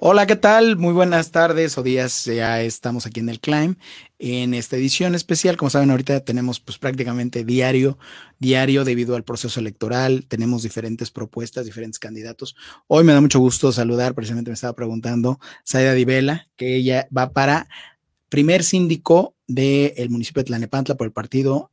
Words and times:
Hola, 0.00 0.26
¿qué 0.26 0.36
tal? 0.36 0.76
Muy 0.76 0.92
buenas 0.92 1.30
tardes 1.30 1.78
o 1.78 1.82
días. 1.82 2.26
Ya 2.26 2.60
estamos 2.60 3.06
aquí 3.06 3.20
en 3.20 3.28
el 3.28 3.40
Climb 3.40 3.76
en 4.18 4.52
esta 4.52 4.76
edición 4.76 5.14
especial. 5.14 5.56
Como 5.56 5.70
saben, 5.70 5.90
ahorita 5.90 6.20
tenemos 6.20 6.60
pues 6.60 6.78
prácticamente 6.78 7.44
diario, 7.44 7.98
diario 8.38 8.84
debido 8.84 9.16
al 9.16 9.24
proceso 9.24 9.60
electoral. 9.60 10.26
Tenemos 10.28 10.62
diferentes 10.62 11.10
propuestas, 11.10 11.64
diferentes 11.64 11.98
candidatos. 11.98 12.54
Hoy 12.86 13.04
me 13.04 13.14
da 13.14 13.20
mucho 13.20 13.38
gusto 13.38 13.72
saludar, 13.72 14.14
precisamente 14.14 14.50
me 14.50 14.54
estaba 14.54 14.74
preguntando, 14.74 15.40
Saida 15.64 15.94
Divela, 15.94 16.48
que 16.56 16.76
ella 16.76 17.08
va 17.16 17.32
para 17.32 17.68
primer 18.28 18.64
síndico 18.64 19.34
del 19.46 20.10
municipio 20.10 20.40
de 20.42 20.48
Tlanepantla 20.48 20.96
por 20.96 21.06
el 21.06 21.12
partido 21.12 21.70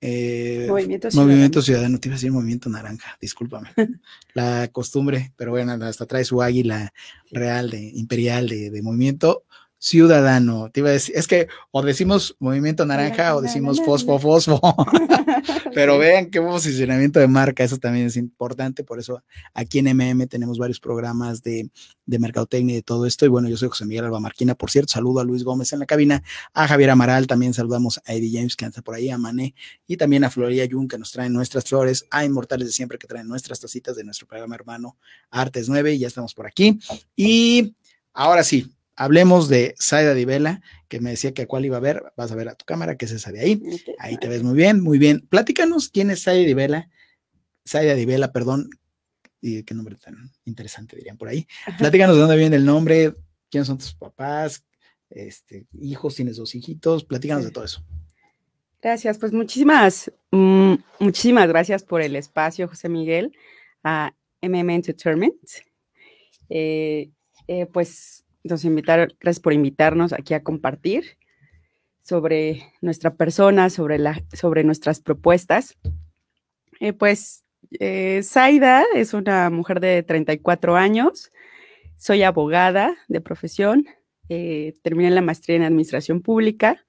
eh, 0.00 0.66
movimiento, 0.68 1.10
Ciudadano. 1.10 1.32
movimiento 1.32 1.62
Ciudadano, 1.62 1.98
te 1.98 2.08
iba 2.08 2.14
a 2.14 2.18
decir 2.18 2.32
Movimiento 2.32 2.68
Naranja, 2.68 3.16
discúlpame. 3.20 3.70
la 4.34 4.68
costumbre, 4.68 5.32
pero 5.36 5.52
bueno, 5.52 5.72
hasta 5.72 6.06
trae 6.06 6.24
su 6.24 6.42
águila 6.42 6.92
real, 7.30 7.70
de, 7.70 7.90
imperial 7.94 8.48
de, 8.48 8.70
de 8.70 8.82
Movimiento 8.82 9.44
ciudadano. 9.78 10.70
Te 10.70 10.80
iba 10.80 10.88
a 10.88 10.92
decir, 10.92 11.14
es 11.16 11.26
que 11.26 11.48
o 11.70 11.82
decimos 11.82 12.36
movimiento 12.38 12.86
naranja 12.86 13.36
o 13.36 13.42
decimos 13.42 13.80
fosfo, 13.84 14.18
fosfo. 14.18 14.60
Pero 15.74 15.98
vean 15.98 16.30
qué 16.30 16.40
posicionamiento 16.40 17.20
de 17.20 17.28
marca, 17.28 17.62
eso 17.62 17.76
también 17.76 18.06
es 18.06 18.16
importante. 18.16 18.82
Por 18.82 18.98
eso 18.98 19.22
aquí 19.52 19.78
en 19.78 19.94
MM 19.96 20.26
tenemos 20.26 20.58
varios 20.58 20.80
programas 20.80 21.42
de, 21.42 21.70
de 22.06 22.18
mercadotecnia 22.18 22.72
y 22.72 22.76
de 22.76 22.82
todo 22.82 23.06
esto. 23.06 23.26
Y 23.26 23.28
bueno, 23.28 23.48
yo 23.48 23.56
soy 23.56 23.68
José 23.68 23.84
Miguel 23.84 24.06
Alba 24.06 24.20
Marquina, 24.20 24.54
por 24.54 24.70
cierto, 24.70 24.92
saludo 24.92 25.20
a 25.20 25.24
Luis 25.24 25.44
Gómez 25.44 25.72
en 25.72 25.80
la 25.80 25.86
cabina, 25.86 26.22
a 26.54 26.66
Javier 26.66 26.90
Amaral, 26.90 27.26
también 27.26 27.52
saludamos 27.52 28.00
a 28.06 28.14
Eddie 28.14 28.38
James 28.38 28.56
que 28.56 28.64
anda 28.64 28.80
por 28.82 28.94
ahí, 28.94 29.10
a 29.10 29.18
Mané, 29.18 29.54
y 29.86 29.96
también 29.96 30.24
a 30.24 30.30
Floria 30.30 30.66
Jun 30.70 30.88
que 30.88 30.98
nos 30.98 31.12
traen 31.12 31.32
nuestras 31.32 31.64
flores, 31.64 32.06
a 32.10 32.24
Inmortales 32.24 32.68
de 32.68 32.72
Siempre 32.72 32.98
que 32.98 33.06
traen 33.06 33.28
nuestras 33.28 33.60
tacitas 33.60 33.96
de 33.96 34.04
nuestro 34.04 34.26
programa 34.26 34.54
hermano 34.54 34.96
Artes 35.30 35.68
9, 35.68 35.94
y 35.94 35.98
ya 35.98 36.08
estamos 36.08 36.34
por 36.34 36.46
aquí. 36.46 36.78
Y 37.14 37.74
ahora 38.14 38.42
sí, 38.42 38.75
hablemos 38.96 39.48
de 39.48 39.74
Saida 39.78 40.14
Divela, 40.14 40.62
que 40.88 41.00
me 41.00 41.10
decía 41.10 41.32
que 41.32 41.42
a 41.42 41.46
cuál 41.46 41.64
iba 41.64 41.76
a 41.76 41.80
ver, 41.80 42.02
vas 42.16 42.32
a 42.32 42.34
ver 42.34 42.48
a 42.48 42.54
tu 42.54 42.64
cámara, 42.64 42.96
que 42.96 43.04
es 43.04 43.12
esa 43.12 43.30
de 43.30 43.40
ahí. 43.40 43.62
Ahí 43.98 44.16
te 44.16 44.28
ves 44.28 44.42
muy 44.42 44.54
bien, 44.54 44.80
muy 44.80 44.98
bien. 44.98 45.26
Platícanos 45.28 45.90
quién 45.90 46.10
es 46.10 46.22
Saida 46.22 46.46
Divela, 46.46 46.88
Saida 47.64 47.94
Divela, 47.94 48.32
perdón, 48.32 48.70
y 49.40 49.62
qué 49.62 49.74
nombre 49.74 49.96
tan 49.96 50.32
interesante 50.44 50.96
dirían 50.96 51.16
por 51.16 51.28
ahí. 51.28 51.46
Platícanos 51.78 52.16
de 52.16 52.22
dónde 52.22 52.36
viene 52.36 52.56
el 52.56 52.64
nombre, 52.64 53.14
quiénes 53.50 53.68
son 53.68 53.78
tus 53.78 53.94
papás, 53.94 54.64
este, 55.10 55.66
hijos, 55.80 56.14
tienes 56.14 56.36
dos 56.36 56.54
hijitos, 56.54 57.04
platícanos 57.04 57.44
de 57.44 57.50
todo 57.50 57.64
eso. 57.64 57.84
Gracias, 58.82 59.18
pues 59.18 59.32
muchísimas, 59.32 60.12
mm, 60.30 60.74
muchísimas 61.00 61.48
gracias 61.48 61.82
por 61.82 62.02
el 62.02 62.14
espacio, 62.16 62.68
José 62.68 62.88
Miguel, 62.88 63.36
a 63.82 64.14
MM 64.40 64.74
Entertainment. 64.74 65.34
Eh, 66.48 67.10
eh, 67.48 67.66
pues 67.66 68.25
entonces, 68.46 68.66
invitar, 68.66 69.12
gracias 69.20 69.40
por 69.40 69.52
invitarnos 69.52 70.12
aquí 70.12 70.32
a 70.32 70.44
compartir 70.44 71.18
sobre 72.00 72.62
nuestra 72.80 73.16
persona, 73.16 73.70
sobre, 73.70 73.98
la, 73.98 74.22
sobre 74.32 74.62
nuestras 74.62 75.00
propuestas. 75.00 75.76
Eh, 76.78 76.92
pues, 76.92 77.44
eh, 77.80 78.20
Zaida 78.22 78.84
es 78.94 79.14
una 79.14 79.50
mujer 79.50 79.80
de 79.80 80.04
34 80.04 80.76
años, 80.76 81.32
soy 81.96 82.22
abogada 82.22 82.96
de 83.08 83.20
profesión, 83.20 83.86
eh, 84.28 84.74
terminé 84.82 85.10
la 85.10 85.22
maestría 85.22 85.56
en 85.56 85.64
Administración 85.64 86.22
Pública, 86.22 86.84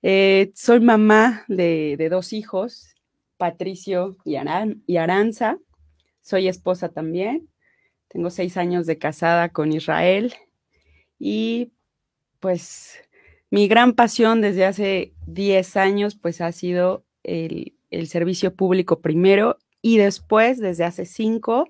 soy 0.00 0.80
mamá 0.80 1.44
de, 1.46 2.08
dos 2.10 2.32
hijos, 2.32 2.94
Patricio 3.36 4.16
y 4.24 4.36
Aranza, 4.96 5.58
soy 6.22 6.48
esposa 6.48 6.88
también, 6.88 7.50
tengo 8.08 8.30
seis 8.30 8.56
años 8.56 8.86
de 8.86 8.96
casada 8.96 9.50
con 9.50 9.72
Israel, 9.72 10.32
y 11.20 11.70
pues 12.40 12.98
mi 13.50 13.68
gran 13.68 13.92
pasión 13.92 14.40
desde 14.40 14.64
hace 14.64 15.12
10 15.26 15.76
años 15.76 16.16
pues 16.16 16.40
ha 16.40 16.50
sido 16.50 17.04
el, 17.22 17.76
servicio 18.06 18.54
público 18.54 19.00
primero 19.00 19.58
y 19.82 19.98
después 19.98 20.58
desde 20.58 20.84
hace 20.84 21.04
5 21.04 21.66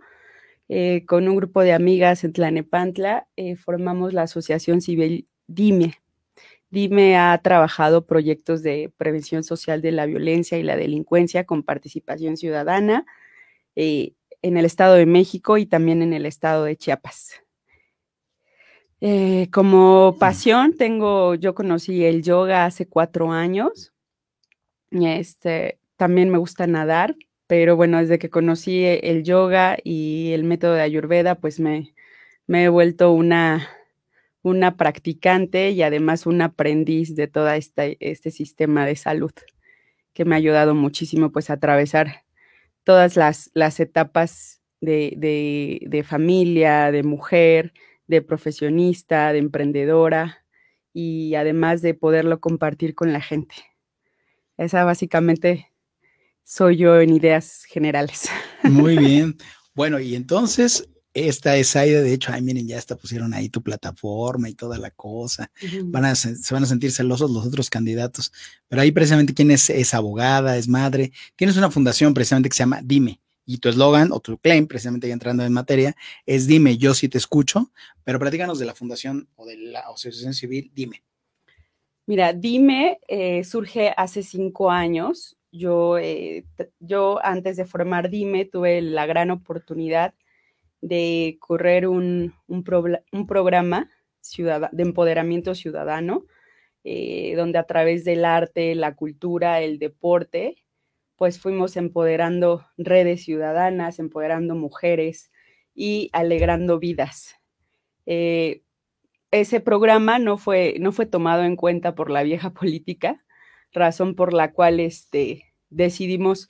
eh, 0.69 1.05
con 1.07 1.27
un 1.29 1.37
grupo 1.37 1.63
de 1.63 1.73
amigas 1.73 2.23
en 2.23 2.33
Tlanepantla 2.33 3.27
eh, 3.37 3.57
formamos 3.57 4.13
la 4.13 4.23
Asociación 4.23 4.81
Civil 4.81 5.27
DIME. 5.49 5.95
DIME 6.71 7.17
ha 7.17 7.37
trabajado 7.43 8.07
proyectos 8.07 8.63
de 8.63 8.93
prevención 8.97 9.43
social 9.43 9.83
de 9.83 9.91
la 9.91 10.07
violencia 10.07 10.59
y 10.59 10.63
la 10.63 10.77
delincuencia 10.77 11.45
con 11.45 11.65
participación 11.65 12.37
ciudadana 12.37 13.07
eh, 13.75 14.13
en 14.43 14.57
el 14.57 14.65
Estado 14.65 14.95
de 14.95 15.07
México 15.07 15.59
y 15.59 15.67
también 15.67 16.03
en 16.03 16.13
el 16.13 16.27
Estado 16.27 16.65
de 16.65 16.77
Chiapas. 16.77 17.43
Eh, 19.03 19.49
como 19.51 20.17
pasión 20.19 20.77
tengo, 20.77 21.35
yo 21.35 21.55
conocí 21.55 22.05
el 22.05 22.23
yoga 22.23 22.67
hace 22.67 22.87
cuatro 22.87 23.33
años. 23.33 23.93
Este, 24.91 25.79
también 25.97 26.31
me 26.31 26.39
gusta 26.39 26.67
nadar, 26.67 27.17
pero 27.47 27.77
bueno, 27.77 27.99
desde 27.99 28.19
que 28.19 28.29
conocí 28.31 28.85
el 28.85 29.23
yoga 29.25 29.79
y 29.83 30.33
el 30.33 30.45
método 30.45 30.75
de 30.75 30.83
Ayurveda, 30.83 31.37
pues 31.37 31.61
me, 31.61 31.95
me 32.47 32.65
he 32.65 32.69
vuelto 32.69 33.13
una, 33.13 33.69
una 34.43 34.77
practicante 34.77 35.71
y 35.71 35.83
además 35.83 36.27
un 36.27 36.43
aprendiz 36.43 37.17
de 37.17 37.27
todo 37.27 37.51
este, 37.51 37.97
este 38.01 38.31
sistema 38.31 38.85
de 38.85 38.97
salud 38.97 39.33
que 40.13 40.25
me 40.25 40.35
ha 40.35 40.39
ayudado 40.39 40.75
muchísimo 40.75 41.31
pues 41.31 41.51
a 41.51 41.55
atravesar 41.55 42.25
todas 42.85 43.17
las, 43.17 43.51
las 43.55 43.81
etapas 43.81 44.61
de, 44.81 45.79
de 45.87 46.03
familia, 46.03 46.91
de 46.91 47.03
mujer, 47.03 47.73
de 48.11 48.23
profesionista, 48.23 49.33
de 49.33 49.39
emprendedora 49.39 50.45
y 50.93 51.35
además 51.37 51.81
de 51.81 51.95
poderlo 51.95 52.41
compartir 52.41 52.95
con 52.95 53.13
la 53.13 53.21
gente. 53.21 53.55
Esa 54.59 54.85
básicamente 54.85 55.73
soy 56.45 56.77
yo 56.77 57.01
en 57.01 57.11
ideas 57.11 57.65
generales. 57.65 58.29
Muy 58.65 58.99
bien. 58.99 59.37
Bueno, 59.75 60.01
y 60.01 60.17
entonces 60.17 60.89
esta 61.13 61.57
es 61.57 61.75
Aida, 61.75 62.03
de 62.03 62.13
hecho, 62.13 62.33
ay, 62.33 62.41
miren, 62.43 62.69
ya 62.69 62.79
hasta 62.79 62.97
pusieron 62.97 63.35
ahí 63.35 63.49
tu 63.49 63.63
plataforma 63.63 64.49
y 64.49 64.55
toda 64.55 64.79
la 64.79 64.91
cosa. 64.91 65.51
van 65.85 66.05
a, 66.05 66.15
se 66.15 66.55
van 66.55 66.63
a 66.63 66.67
sentir 66.67 66.93
celosos 66.93 67.31
los 67.31 67.47
otros 67.47 67.69
candidatos, 67.69 68.33
pero 68.69 68.83
ahí 68.83 68.93
precisamente 68.93 69.35
quién 69.35 69.51
es, 69.51 69.71
es 69.71 69.93
abogada, 69.95 70.57
es 70.57 70.69
madre, 70.69 71.13
tienes 71.35 71.57
una 71.57 71.71
fundación 71.71 72.15
precisamente 72.15 72.49
que 72.49 72.55
se 72.55 72.63
llama 72.63 72.81
Dime, 72.85 73.20
y 73.51 73.59
tu 73.59 73.69
eslogan 73.69 74.13
o 74.13 74.21
tu 74.21 74.39
claim, 74.39 74.69
precisamente 74.69 75.09
ya 75.09 75.13
entrando 75.13 75.43
en 75.45 75.53
materia, 75.53 75.97
es 76.25 76.47
dime, 76.47 76.79
yo 76.79 76.95
sí 76.95 77.09
te 77.09 77.19
escucho, 77.19 77.73
pero 78.05 78.21
platícanos 78.21 78.61
de 78.61 78.67
la 78.67 78.75
fundación 78.75 79.29
o 79.35 79.45
de 79.45 79.57
la 79.57 79.81
asociación 79.81 80.35
civil, 80.35 80.71
dime. 80.73 81.03
Mira, 82.07 82.33
dime 82.33 83.01
eh, 83.09 83.43
surge 83.43 83.93
hace 83.97 84.23
cinco 84.23 84.71
años. 84.71 85.37
Yo, 85.51 85.99
eh, 85.99 86.45
yo 86.79 87.19
antes 87.25 87.57
de 87.57 87.65
formar 87.65 88.09
Dime 88.09 88.45
tuve 88.45 88.81
la 88.83 89.05
gran 89.07 89.33
oportunidad 89.33 90.15
de 90.81 91.37
correr 91.41 91.89
un, 91.89 92.33
un, 92.47 92.63
programa 92.63 93.91
de 94.73 94.83
empoderamiento 94.83 95.57
ciudadano, 95.57 96.25
eh, 96.85 97.35
donde 97.37 97.59
a 97.59 97.65
través 97.65 98.05
del 98.05 98.25
arte, 98.25 98.77
la 98.77 98.95
cultura, 98.95 99.61
el 99.61 99.81
deporte, 99.81 100.63
pues 101.21 101.39
fuimos 101.39 101.77
empoderando 101.77 102.67
redes 102.79 103.25
ciudadanas, 103.25 103.99
empoderando 103.99 104.55
mujeres 104.55 105.31
y 105.75 106.09
alegrando 106.15 106.79
vidas. 106.79 107.35
Eh, 108.07 108.63
ese 109.31 109.61
programa 109.61 110.19
no 110.19 110.39
fue, 110.39 110.77
no 110.81 110.93
fue 110.93 111.05
tomado 111.05 111.43
en 111.43 111.57
cuenta 111.57 111.95
por 111.95 112.11
la 112.11 112.23
vieja 112.23 112.51
política, 112.55 113.23
razón 113.71 114.15
por 114.15 114.33
la 114.33 114.53
cual 114.53 114.81
este, 114.81 115.45
decidimos 115.69 116.49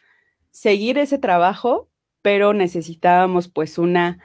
seguir 0.53 0.99
ese 0.99 1.19
trabajo, 1.19 1.89
pero 2.23 2.53
necesitábamos 2.53 3.49
pues 3.49 3.77
una, 3.77 4.21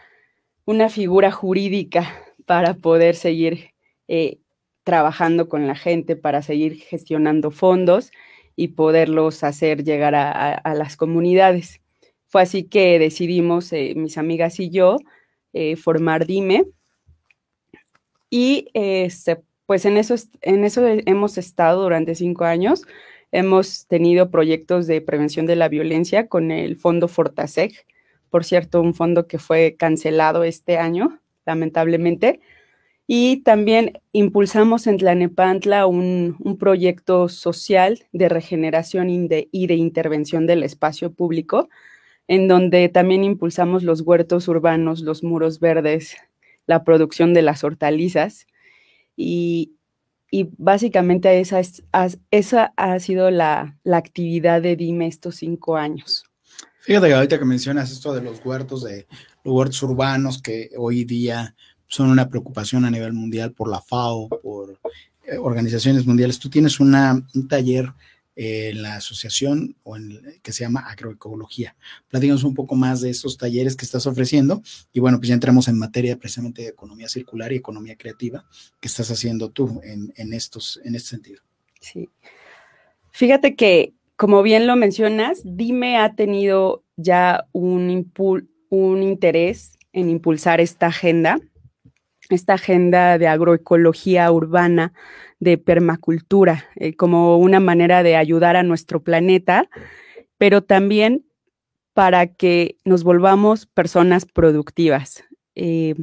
una 0.65 0.89
figura 0.89 1.31
jurídica 1.31 2.21
para 2.45 2.75
poder 2.75 3.15
seguir 3.15 3.71
eh, 4.07 4.41
trabajando 4.83 5.49
con 5.49 5.65
la 5.65 5.73
gente, 5.73 6.15
para 6.15 6.43
seguir 6.43 6.75
gestionando 6.75 7.49
fondos 7.49 8.11
y 8.55 8.69
poderlos 8.69 9.43
hacer 9.43 9.83
llegar 9.83 10.15
a, 10.15 10.73
las 10.75 10.97
comunidades. 10.97 11.81
Fue 12.27 12.41
así 12.41 12.63
que 12.63 12.99
decidimos, 12.99 13.71
eh, 13.73 13.93
mis 13.95 14.17
amigas 14.17 14.59
y 14.59 14.69
yo, 14.69 14.97
eh, 15.53 15.75
formar 15.75 16.25
Dime. 16.25 16.65
Y 18.29 18.69
este, 18.73 19.41
pues 19.65 19.85
en 19.85 19.97
eso, 19.97 20.15
en 20.41 20.65
eso 20.65 20.85
hemos 20.85 21.37
estado 21.37 21.83
durante 21.83 22.15
cinco 22.15 22.45
años. 22.45 22.83
Hemos 23.31 23.87
tenido 23.87 24.31
proyectos 24.31 24.87
de 24.87 25.01
prevención 25.01 25.45
de 25.45 25.55
la 25.55 25.69
violencia 25.69 26.27
con 26.27 26.51
el 26.51 26.77
Fondo 26.77 27.07
Fortaseg, 27.07 27.85
por 28.35 28.43
cierto, 28.43 28.81
un 28.81 28.93
fondo 28.93 29.27
que 29.27 29.39
fue 29.39 29.77
cancelado 29.79 30.43
este 30.43 30.77
año, 30.77 31.21
lamentablemente, 31.45 32.41
y 33.07 33.37
también 33.43 34.01
impulsamos 34.13 34.87
en 34.87 34.97
Tlanepantla 34.97 35.85
un, 35.85 36.37
un 36.39 36.57
proyecto 36.57 37.29
social 37.29 38.05
de 38.11 38.29
regeneración 38.29 39.09
y 39.09 39.27
de, 39.27 39.47
y 39.51 39.67
de 39.67 39.75
intervención 39.75 40.47
del 40.47 40.63
espacio 40.63 41.11
público, 41.13 41.69
en 42.27 42.47
donde 42.47 42.89
también 42.89 43.23
impulsamos 43.23 43.83
los 43.83 44.01
huertos 44.01 44.47
urbanos, 44.47 45.01
los 45.01 45.23
muros 45.23 45.59
verdes, 45.59 46.17
la 46.65 46.83
producción 46.83 47.33
de 47.33 47.43
las 47.43 47.63
hortalizas. 47.63 48.47
Y, 49.15 49.71
básicamente 50.57 51.39
esa, 51.39 51.61
esa 52.31 52.73
ha 52.75 52.99
sido 52.99 53.31
la, 53.31 53.77
actividad 53.85 54.61
de 54.61 54.75
Dime 54.75 55.07
estos 55.07 55.35
cinco 55.37 55.77
años. 55.77 56.25
Fíjate 56.81 57.07
que 57.07 57.13
ahorita 57.13 57.39
que 57.39 57.45
mencionas 57.45 57.91
esto 57.91 58.13
de 58.13 58.21
los 58.21 58.43
huertos, 58.43 58.83
de 58.83 59.07
los 59.43 59.53
huertos 59.53 59.81
urbanos 59.83 60.41
que 60.41 60.71
hoy 60.77 61.05
día 61.05 61.55
son 61.95 62.09
una 62.09 62.27
preocupación 62.27 62.83
a 62.83 62.91
nivel 62.91 63.13
mundial 63.13 63.53
por 63.53 63.69
la 63.69 63.79
FAO, 63.79 64.27
por 64.27 64.77
eh, 65.25 65.37
organizaciones 65.37 66.05
mundiales. 66.05 66.39
Tú 66.39 66.49
tienes 66.49 66.81
una, 66.81 67.25
un 67.33 67.47
taller 67.47 67.89
en 68.35 68.81
la 68.81 68.95
asociación 68.95 69.77
o 69.83 69.95
en, 69.95 70.19
que 70.43 70.51
se 70.51 70.65
llama 70.65 70.81
agroecología. 70.81 71.77
Platícanos 72.09 72.43
un 72.43 72.53
poco 72.53 72.75
más 72.75 72.99
de 72.99 73.11
esos 73.11 73.37
talleres 73.37 73.77
que 73.77 73.85
estás 73.85 74.05
ofreciendo 74.07 74.61
y 74.91 74.99
bueno, 74.99 75.19
pues 75.19 75.29
ya 75.29 75.35
entramos 75.35 75.69
en 75.69 75.79
materia 75.79 76.17
precisamente 76.17 76.63
de 76.63 76.67
economía 76.67 77.07
circular 77.07 77.53
y 77.53 77.55
economía 77.55 77.95
creativa 77.95 78.43
que 78.81 78.89
estás 78.89 79.09
haciendo 79.09 79.51
tú 79.51 79.79
en, 79.81 80.11
en 80.17 80.33
estos, 80.33 80.81
en 80.83 80.95
este 80.95 81.11
sentido. 81.11 81.41
Sí. 81.79 82.09
Fíjate 83.11 83.55
que, 83.55 83.93
como 84.17 84.43
bien 84.43 84.67
lo 84.67 84.75
mencionas, 84.75 85.39
Dime 85.45 85.95
ha 85.97 86.15
tenido 86.15 86.83
ya 86.97 87.47
un, 87.53 88.11
un 88.67 89.01
interés 89.01 89.77
en 89.93 90.09
impulsar 90.09 90.59
esta 90.59 90.87
agenda, 90.87 91.39
esta 92.29 92.53
agenda 92.53 93.17
de 93.17 93.27
agroecología 93.27 94.31
urbana 94.31 94.93
de 95.39 95.57
permacultura, 95.57 96.65
eh, 96.75 96.95
como 96.95 97.37
una 97.37 97.59
manera 97.59 98.03
de 98.03 98.15
ayudar 98.15 98.55
a 98.55 98.63
nuestro 98.63 99.03
planeta, 99.03 99.69
pero 100.37 100.63
también 100.63 101.25
para 101.93 102.27
que 102.27 102.77
nos 102.83 103.03
volvamos 103.03 103.67
personas 103.67 104.25
productivas. 104.25 105.23
Eh, 105.55 105.95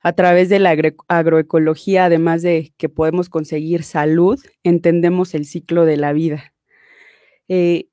a 0.00 0.12
través 0.12 0.48
de 0.48 0.60
la 0.60 0.76
agroecología, 1.08 2.04
además 2.04 2.42
de 2.42 2.72
que 2.76 2.88
podemos 2.88 3.28
conseguir 3.28 3.82
salud, 3.82 4.38
entendemos 4.62 5.34
el 5.34 5.46
ciclo 5.46 5.84
de 5.84 5.96
la 5.96 6.12
vida. 6.12 6.54
Eh, 7.48 7.88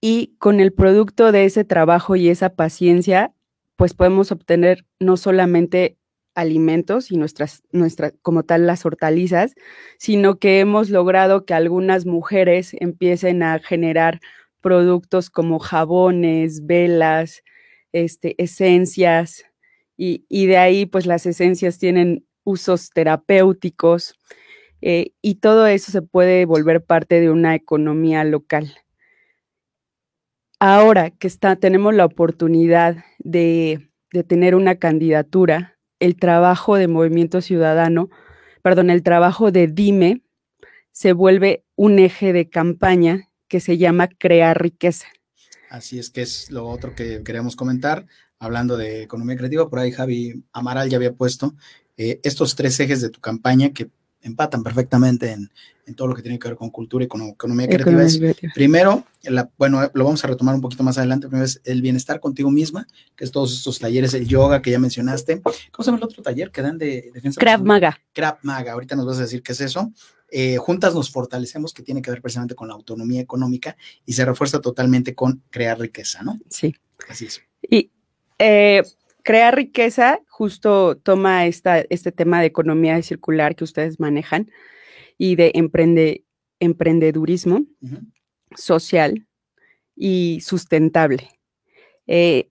y 0.00 0.34
con 0.38 0.58
el 0.58 0.72
producto 0.72 1.30
de 1.30 1.44
ese 1.44 1.64
trabajo 1.64 2.16
y 2.16 2.28
esa 2.28 2.56
paciencia, 2.56 3.32
pues 3.76 3.94
podemos 3.94 4.32
obtener 4.32 4.84
no 4.98 5.16
solamente 5.16 5.97
alimentos 6.38 7.10
y 7.10 7.16
nuestras, 7.16 7.62
nuestras, 7.72 8.14
como 8.22 8.44
tal, 8.44 8.66
las 8.66 8.86
hortalizas, 8.86 9.54
sino 9.98 10.38
que 10.38 10.60
hemos 10.60 10.88
logrado 10.90 11.44
que 11.44 11.54
algunas 11.54 12.06
mujeres 12.06 12.76
empiecen 12.80 13.42
a 13.42 13.58
generar 13.58 14.20
productos 14.60 15.30
como 15.30 15.58
jabones, 15.58 16.66
velas, 16.66 17.42
este, 17.92 18.34
esencias, 18.42 19.44
y, 20.00 20.46
de 20.46 20.56
ahí 20.56 20.86
pues 20.86 21.06
las 21.06 21.26
esencias 21.26 21.78
tienen 21.78 22.24
usos 22.44 22.90
terapéuticos 22.90 24.14
eh, 24.80 25.10
y 25.20 25.36
todo 25.36 25.66
eso 25.66 25.90
se 25.90 26.02
puede 26.02 26.44
volver 26.44 26.84
parte 26.84 27.20
de 27.20 27.30
una 27.30 27.56
economía 27.56 28.22
local. 28.22 28.72
Ahora 30.60 31.10
que 31.10 31.26
está, 31.26 31.56
tenemos 31.56 31.94
la 31.94 32.04
oportunidad 32.04 33.04
de, 33.18 33.90
de 34.12 34.22
tener 34.22 34.54
una 34.54 34.76
candidatura 34.76 35.77
el 36.00 36.16
trabajo 36.16 36.76
de 36.76 36.88
Movimiento 36.88 37.40
Ciudadano, 37.40 38.10
perdón, 38.62 38.90
el 38.90 39.02
trabajo 39.02 39.50
de 39.50 39.66
Dime 39.66 40.22
se 40.92 41.12
vuelve 41.12 41.64
un 41.76 41.98
eje 41.98 42.32
de 42.32 42.48
campaña 42.48 43.30
que 43.48 43.60
se 43.60 43.78
llama 43.78 44.08
Crear 44.08 44.60
Riqueza. 44.60 45.06
Así 45.70 45.98
es 45.98 46.10
que 46.10 46.22
es 46.22 46.50
lo 46.50 46.66
otro 46.66 46.94
que 46.94 47.22
queríamos 47.22 47.56
comentar, 47.56 48.06
hablando 48.38 48.76
de 48.76 49.02
economía 49.02 49.36
creativa, 49.36 49.68
por 49.68 49.78
ahí 49.78 49.92
Javi 49.92 50.44
Amaral 50.52 50.88
ya 50.88 50.96
había 50.96 51.14
puesto 51.14 51.54
eh, 51.96 52.20
estos 52.22 52.56
tres 52.56 52.78
ejes 52.80 53.00
de 53.00 53.10
tu 53.10 53.20
campaña 53.20 53.72
que 53.72 53.90
empatan 54.22 54.62
perfectamente 54.62 55.32
en, 55.32 55.50
todo 55.96 56.08
lo 56.08 56.14
que 56.14 56.20
tiene 56.20 56.38
que 56.38 56.48
ver 56.48 56.56
con 56.58 56.68
cultura 56.68 57.02
y 57.02 57.08
con 57.08 57.22
economía 57.22 57.66
creativa. 57.66 58.34
primero, 58.54 59.06
bueno, 59.56 59.90
lo 59.94 60.04
vamos 60.04 60.22
a 60.22 60.28
retomar 60.28 60.54
un 60.54 60.60
poquito 60.60 60.82
más 60.82 60.98
adelante. 60.98 61.28
Primero 61.28 61.46
es 61.46 61.62
el 61.64 61.80
bienestar 61.80 62.20
contigo 62.20 62.50
misma, 62.50 62.86
que 63.16 63.24
es 63.24 63.30
todos 63.30 63.54
estos 63.54 63.78
talleres, 63.78 64.12
el 64.12 64.28
yoga 64.28 64.60
que 64.60 64.70
ya 64.70 64.78
mencionaste. 64.78 65.40
¿Cómo 65.40 65.56
se 65.78 65.84
llama 65.84 65.96
el 65.96 66.04
otro 66.04 66.22
taller 66.22 66.50
que 66.50 66.60
dan 66.60 66.76
de 66.76 67.10
defensa? 67.14 67.40
Krav 67.40 67.64
Maga. 67.64 67.98
Krav 68.12 68.36
Maga, 68.42 68.72
ahorita 68.72 68.96
nos 68.96 69.06
vas 69.06 69.16
a 69.16 69.22
decir 69.22 69.42
qué 69.42 69.52
es 69.52 69.62
eso. 69.62 69.90
Eh, 70.30 70.58
juntas 70.58 70.94
nos 70.94 71.10
fortalecemos, 71.10 71.72
que 71.72 71.82
tiene 71.82 72.02
que 72.02 72.10
ver 72.10 72.20
precisamente 72.20 72.54
con 72.54 72.68
la 72.68 72.74
autonomía 72.74 73.22
económica 73.22 73.74
y 74.04 74.12
se 74.12 74.26
refuerza 74.26 74.60
totalmente 74.60 75.14
con 75.14 75.42
crear 75.48 75.80
riqueza, 75.80 76.22
¿no? 76.22 76.38
Sí. 76.50 76.74
Así 77.08 77.24
es. 77.24 77.40
Y 77.62 77.90
eh, 78.38 78.82
Crear 79.28 79.54
riqueza 79.54 80.22
justo 80.26 80.96
toma 80.96 81.44
esta, 81.44 81.80
este 81.90 82.12
tema 82.12 82.40
de 82.40 82.46
economía 82.46 83.02
circular 83.02 83.56
que 83.56 83.64
ustedes 83.64 84.00
manejan 84.00 84.50
y 85.18 85.36
de 85.36 85.52
emprende, 85.54 86.24
emprendedurismo 86.60 87.66
social 88.56 89.26
y 89.94 90.40
sustentable. 90.40 91.28
Eh, 92.06 92.48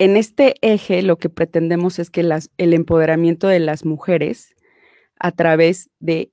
en 0.00 0.16
este 0.16 0.56
eje 0.62 1.02
lo 1.02 1.16
que 1.16 1.28
pretendemos 1.28 2.00
es 2.00 2.10
que 2.10 2.24
las, 2.24 2.50
el 2.58 2.74
empoderamiento 2.74 3.46
de 3.46 3.60
las 3.60 3.84
mujeres 3.84 4.56
a 5.20 5.30
través 5.30 5.90
de 6.00 6.32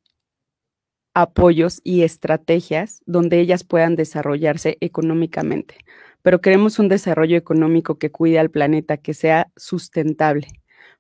apoyos 1.13 1.81
y 1.84 2.01
estrategias 2.01 3.04
donde 3.06 3.40
ellas 3.40 3.63
puedan 3.63 3.95
desarrollarse 3.95 4.75
económicamente 4.81 5.75
pero 6.24 6.42
queremos 6.42 6.80
un 6.80 6.88
desarrollo 6.88 7.38
económico 7.38 8.00
que 8.00 8.10
cuide 8.10 8.40
al 8.40 8.50
planeta, 8.50 8.98
que 8.98 9.14
sea 9.14 9.52
sustentable. 9.56 10.48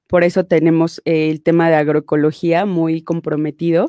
Por 0.07 0.23
eso 0.23 0.45
tenemos 0.45 1.01
eh, 1.05 1.31
el 1.31 1.41
tema 1.41 1.69
de 1.69 1.77
agroecología 1.77 2.65
muy 2.65 3.01
comprometido 3.01 3.87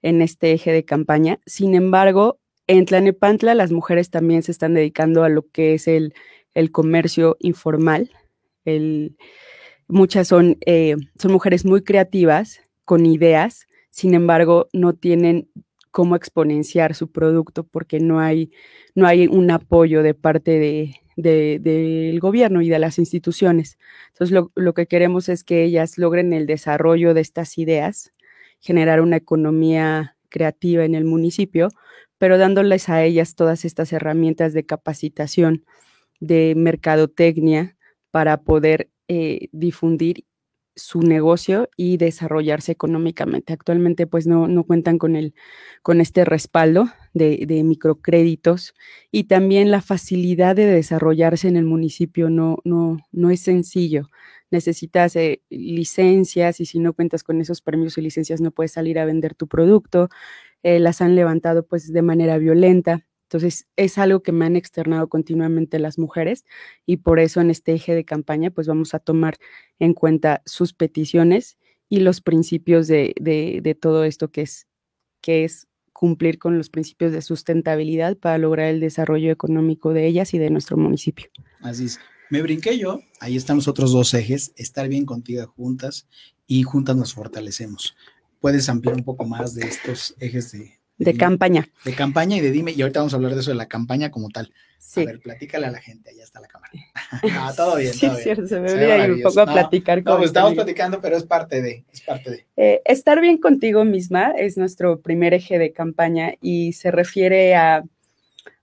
en 0.00 0.22
este 0.22 0.52
eje 0.52 0.72
de 0.72 0.84
campaña. 0.84 1.40
Sin 1.44 1.74
embargo, 1.74 2.38
en 2.68 2.86
Tlanepantla 2.86 3.54
las 3.54 3.72
mujeres 3.72 4.08
también 4.08 4.42
se 4.42 4.52
están 4.52 4.72
dedicando 4.72 5.24
a 5.24 5.28
lo 5.28 5.42
que 5.50 5.74
es 5.74 5.88
el, 5.88 6.14
comercio 6.72 7.36
informal. 7.40 8.10
muchas 9.86 10.26
son, 10.26 10.58
eh, 10.66 10.96
son 11.16 11.32
mujeres 11.32 11.64
muy 11.64 11.82
creativas, 11.82 12.60
con 12.84 13.06
ideas, 13.06 13.68
sin 13.90 14.14
embargo, 14.14 14.68
no 14.72 14.94
tienen 14.94 15.48
cómo 15.98 16.14
exponenciar 16.14 16.94
su 16.94 17.10
producto 17.10 17.64
porque 17.64 17.98
no 17.98 18.20
hay, 18.20 18.52
no 18.94 19.04
hay 19.04 19.26
un 19.26 19.50
apoyo 19.50 20.04
de 20.04 20.14
parte 20.14 20.52
de, 21.16 21.58
del 21.58 22.20
gobierno 22.20 22.62
y 22.62 22.68
de 22.68 22.78
las 22.78 23.00
instituciones. 23.00 23.78
Entonces, 24.10 24.32
lo, 24.32 24.52
lo, 24.54 24.74
que 24.74 24.86
queremos 24.86 25.28
es 25.28 25.42
que 25.42 25.64
ellas 25.64 25.98
logren 25.98 26.32
el 26.32 26.46
desarrollo 26.46 27.14
de 27.14 27.20
estas 27.20 27.58
ideas, 27.58 28.12
generar 28.60 29.00
una 29.00 29.16
economía 29.16 30.16
creativa 30.28 30.84
en 30.84 30.94
el 30.94 31.04
municipio, 31.04 31.68
pero 32.16 32.38
dándoles 32.38 32.88
a 32.88 33.02
ellas 33.02 33.34
todas 33.34 33.64
estas 33.64 33.92
herramientas 33.92 34.52
de 34.52 34.64
capacitación, 34.64 35.64
de 36.20 36.54
mercadotecnia, 36.56 37.76
para 38.12 38.42
poder 38.42 38.88
eh, 39.08 39.48
difundir 39.50 40.26
su 40.78 41.00
negocio 41.00 41.68
y 41.76 41.96
desarrollarse 41.96 42.72
económicamente. 42.72 43.52
Actualmente 43.52 44.06
pues 44.06 44.26
no, 44.26 44.48
no 44.48 44.64
cuentan 44.64 44.98
con, 44.98 45.16
el, 45.16 45.34
con 45.82 46.00
este 46.00 46.24
respaldo 46.24 46.88
de, 47.14 47.44
de, 47.46 47.64
microcréditos 47.64 48.74
y 49.10 49.24
también 49.24 49.70
la 49.70 49.82
facilidad 49.82 50.56
de 50.56 50.66
desarrollarse 50.66 51.48
en 51.48 51.56
el 51.56 51.64
municipio 51.64 52.30
no, 52.30 52.58
no, 52.64 52.98
no 53.12 53.30
es 53.30 53.40
sencillo. 53.40 54.08
Necesitas 54.50 55.14
eh, 55.16 55.42
licencias 55.50 56.60
y 56.60 56.66
si 56.66 56.78
no 56.78 56.94
cuentas 56.94 57.22
con 57.22 57.40
esos 57.40 57.60
permisos 57.60 57.98
y 57.98 58.02
licencias 58.02 58.40
no 58.40 58.50
puedes 58.50 58.72
salir 58.72 58.98
a 58.98 59.04
vender 59.04 59.34
tu 59.34 59.48
producto. 59.48 60.08
Eh, 60.62 60.78
las 60.80 61.00
han 61.02 61.16
levantado 61.16 61.66
pues 61.66 61.92
de 61.92 62.02
manera 62.02 62.38
violenta. 62.38 63.04
Entonces, 63.28 63.66
es 63.76 63.98
algo 63.98 64.22
que 64.22 64.32
me 64.32 64.46
han 64.46 64.56
externado 64.56 65.06
continuamente 65.08 65.78
las 65.78 65.98
mujeres 65.98 66.46
y 66.86 66.96
por 66.98 67.20
eso 67.20 67.42
en 67.42 67.50
este 67.50 67.74
eje 67.74 67.94
de 67.94 68.06
campaña, 68.06 68.50
pues 68.50 68.66
vamos 68.66 68.94
a 68.94 69.00
tomar 69.00 69.36
en 69.78 69.92
cuenta 69.92 70.40
sus 70.46 70.72
peticiones 70.72 71.58
y 71.90 72.00
los 72.00 72.22
principios 72.22 72.86
de, 72.88 73.14
de, 73.20 73.74
todo 73.74 74.04
esto 74.04 74.30
que 74.30 74.40
es, 74.40 74.66
que 75.20 75.44
es 75.44 75.68
cumplir 75.92 76.38
con 76.38 76.56
los 76.56 76.70
principios 76.70 77.12
de 77.12 77.20
sustentabilidad 77.20 78.16
para 78.16 78.38
lograr 78.38 78.68
el 78.68 78.80
desarrollo 78.80 79.30
económico 79.30 79.92
de 79.92 80.06
ellas 80.06 80.32
y 80.32 80.38
de 80.38 80.48
nuestro 80.48 80.78
municipio. 80.78 81.28
Así 81.60 81.84
es. 81.84 82.00
Me 82.30 82.40
brinqué 82.40 82.78
yo, 82.78 83.02
ahí 83.20 83.36
están 83.36 83.56
los 83.56 83.68
otros 83.68 83.92
dos 83.92 84.14
ejes, 84.14 84.52
estar 84.56 84.88
bien 84.88 85.04
contigo 85.04 85.46
juntas 85.54 86.08
y 86.46 86.62
juntas 86.62 86.96
nos 86.96 87.12
fortalecemos. 87.12 87.94
¿Puedes 88.40 88.70
ampliar 88.70 88.96
un 88.96 89.04
poco 89.04 89.26
más 89.26 89.54
de 89.54 89.66
estos 89.66 90.14
ejes 90.18 90.52
de, 90.52 90.77
de 90.98 91.16
campaña. 91.16 91.68
De 91.84 91.94
campaña 91.94 92.36
y 92.36 92.40
de 92.40 92.50
dime, 92.50 92.72
y 92.72 92.82
ahorita 92.82 93.00
vamos 93.00 93.12
a 93.12 93.16
hablar 93.16 93.34
de 93.34 93.40
eso 93.40 93.50
de 93.50 93.56
la 93.56 93.66
campaña 93.66 94.10
como 94.10 94.28
tal. 94.28 94.52
Sí. 94.78 95.02
A 95.02 95.06
ver, 95.06 95.20
platícale 95.20 95.66
a 95.66 95.70
la 95.70 95.80
gente, 95.80 96.10
allá 96.10 96.24
está 96.24 96.40
la 96.40 96.48
cámara. 96.48 96.72
ah, 97.32 97.52
todo 97.56 97.76
bien, 97.76 97.92
todo 97.98 98.16
sí, 98.16 98.22
Cierto, 98.22 98.46
se 98.46 98.60
me 98.60 98.72
olvida 98.72 99.12
un 99.12 99.22
poco 99.22 99.40
a 99.40 99.46
platicar. 99.46 100.02
No, 100.04 100.16
pues 100.16 100.28
estamos 100.28 100.54
platicando, 100.54 101.00
pero 101.00 101.16
es 101.16 101.24
parte 101.24 101.62
de, 101.62 101.84
es 101.92 102.00
parte 102.00 102.30
de. 102.30 102.46
Eh, 102.56 102.82
estar 102.84 103.20
bien 103.20 103.38
contigo 103.38 103.84
misma 103.84 104.32
es 104.36 104.56
nuestro 104.56 105.00
primer 105.00 105.34
eje 105.34 105.58
de 105.58 105.72
campaña 105.72 106.34
y 106.40 106.72
se 106.72 106.90
refiere 106.90 107.54
a, 107.54 107.84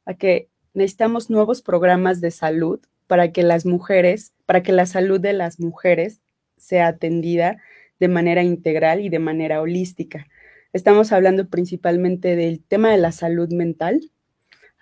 a 0.06 0.13
que 0.13 0.50
necesitamos 0.74 1.30
nuevos 1.30 1.62
programas 1.62 2.22
de 2.22 2.32
salud 2.32 2.80
para 3.08 3.32
que 3.32 3.44
las 3.44 3.65
mujeres, 3.65 4.34
para 4.46 4.63
que 4.63 4.72
la 4.72 4.86
salud 4.86 5.20
de 5.20 5.34
las 5.34 5.60
mujeres 5.60 6.22
sea 6.58 6.88
atendida 6.88 7.58
de 8.00 8.08
manera 8.08 8.44
integral 8.44 9.00
y 9.01 9.10
de 9.10 9.20
manera 9.20 9.62
holística. 9.62 10.27
Estamos 10.75 11.13
hablando 11.13 11.48
principalmente 11.48 12.36
del 12.36 12.62
tema 12.62 12.91
de 12.91 12.98
la 12.98 13.13
salud 13.13 13.50
mental. 13.50 14.12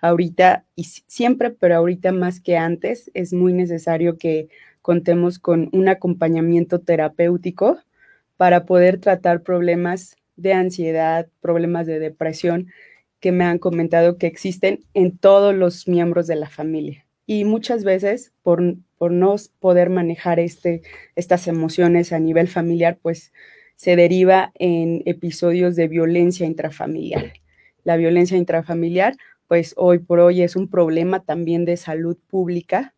Ahorita 0.00 0.66
y 0.74 0.82
siempre, 0.82 1.50
pero 1.50 1.76
ahorita 1.76 2.10
más 2.10 2.40
que 2.40 2.56
antes, 2.56 3.12
es 3.14 3.32
muy 3.32 3.52
necesario 3.52 4.18
que 4.18 4.48
contemos 4.82 5.38
con 5.38 5.70
un 5.72 5.88
acompañamiento 5.88 6.80
terapéutico 6.80 7.78
para 8.36 8.66
poder 8.66 8.98
tratar 8.98 9.44
problemas 9.44 10.16
de 10.34 10.52
ansiedad, 10.54 11.28
problemas 11.40 11.86
de 11.86 12.00
depresión 12.00 12.72
que 13.20 13.30
me 13.30 13.44
han 13.44 13.60
comentado 13.60 14.18
que 14.18 14.26
existen 14.26 14.80
en 14.94 15.16
todos 15.16 15.54
los 15.54 15.86
miembros 15.86 16.26
de 16.26 16.34
la 16.34 16.48
familia. 16.48 17.06
Y 17.24 17.44
muchas 17.44 17.84
veces, 17.84 18.32
por, 18.42 18.60
por 18.98 19.12
no 19.12 19.36
poder 19.60 19.90
manejar 19.90 20.40
este, 20.40 20.82
estas 21.14 21.46
emociones 21.46 22.12
a 22.12 22.18
nivel 22.18 22.48
familiar, 22.48 22.98
pues 23.00 23.32
se 23.76 23.96
deriva 23.96 24.52
en 24.54 25.02
episodios 25.06 25.76
de 25.76 25.88
violencia 25.88 26.46
intrafamiliar. 26.46 27.32
La 27.84 27.96
violencia 27.96 28.36
intrafamiliar, 28.36 29.16
pues 29.46 29.74
hoy 29.76 29.98
por 29.98 30.20
hoy 30.20 30.42
es 30.42 30.56
un 30.56 30.68
problema 30.68 31.20
también 31.20 31.64
de 31.64 31.76
salud 31.76 32.16
pública 32.28 32.94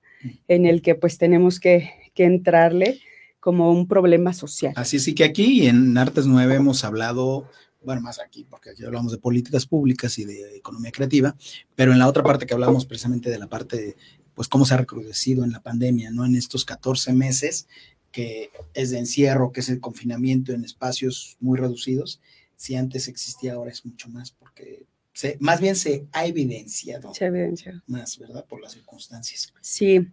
en 0.48 0.66
el 0.66 0.82
que 0.82 0.94
pues 0.94 1.18
tenemos 1.18 1.60
que, 1.60 1.90
que 2.14 2.24
entrarle 2.24 3.00
como 3.40 3.70
un 3.70 3.86
problema 3.86 4.32
social. 4.32 4.72
Así 4.74 4.96
es, 4.96 5.14
que 5.14 5.22
aquí 5.22 5.68
en 5.68 5.96
Artes 5.96 6.26
9 6.26 6.56
hemos 6.56 6.82
hablado, 6.82 7.48
bueno, 7.80 8.00
más 8.00 8.18
aquí, 8.18 8.44
porque 8.48 8.70
aquí 8.70 8.84
hablamos 8.84 9.12
de 9.12 9.18
políticas 9.18 9.66
públicas 9.66 10.18
y 10.18 10.24
de 10.24 10.56
economía 10.56 10.90
creativa, 10.90 11.36
pero 11.76 11.92
en 11.92 12.00
la 12.00 12.08
otra 12.08 12.24
parte 12.24 12.44
que 12.44 12.54
hablamos 12.54 12.86
precisamente 12.86 13.30
de 13.30 13.38
la 13.38 13.46
parte 13.46 13.76
de, 13.76 13.96
pues, 14.34 14.48
cómo 14.48 14.64
se 14.64 14.74
ha 14.74 14.78
recrudecido 14.78 15.44
en 15.44 15.52
la 15.52 15.62
pandemia, 15.62 16.10
¿no? 16.10 16.26
En 16.26 16.34
estos 16.34 16.64
14 16.64 17.12
meses 17.12 17.68
que 18.16 18.48
es 18.72 18.92
de 18.92 18.98
encierro, 18.98 19.52
que 19.52 19.60
es 19.60 19.68
el 19.68 19.78
confinamiento 19.78 20.54
en 20.54 20.64
espacios 20.64 21.36
muy 21.38 21.58
reducidos, 21.58 22.22
si 22.54 22.74
antes 22.74 23.08
existía, 23.08 23.52
ahora 23.52 23.70
es 23.70 23.84
mucho 23.84 24.08
más, 24.08 24.30
porque 24.30 24.86
se, 25.12 25.36
más 25.38 25.60
bien 25.60 25.76
se 25.76 26.06
ha 26.12 26.24
evidenciado. 26.24 27.12
Se 27.12 27.26
ha 27.26 27.28
evidenciado. 27.28 27.82
Más, 27.86 28.18
¿verdad? 28.18 28.46
Por 28.46 28.62
las 28.62 28.72
circunstancias. 28.72 29.52
Sí. 29.60 30.08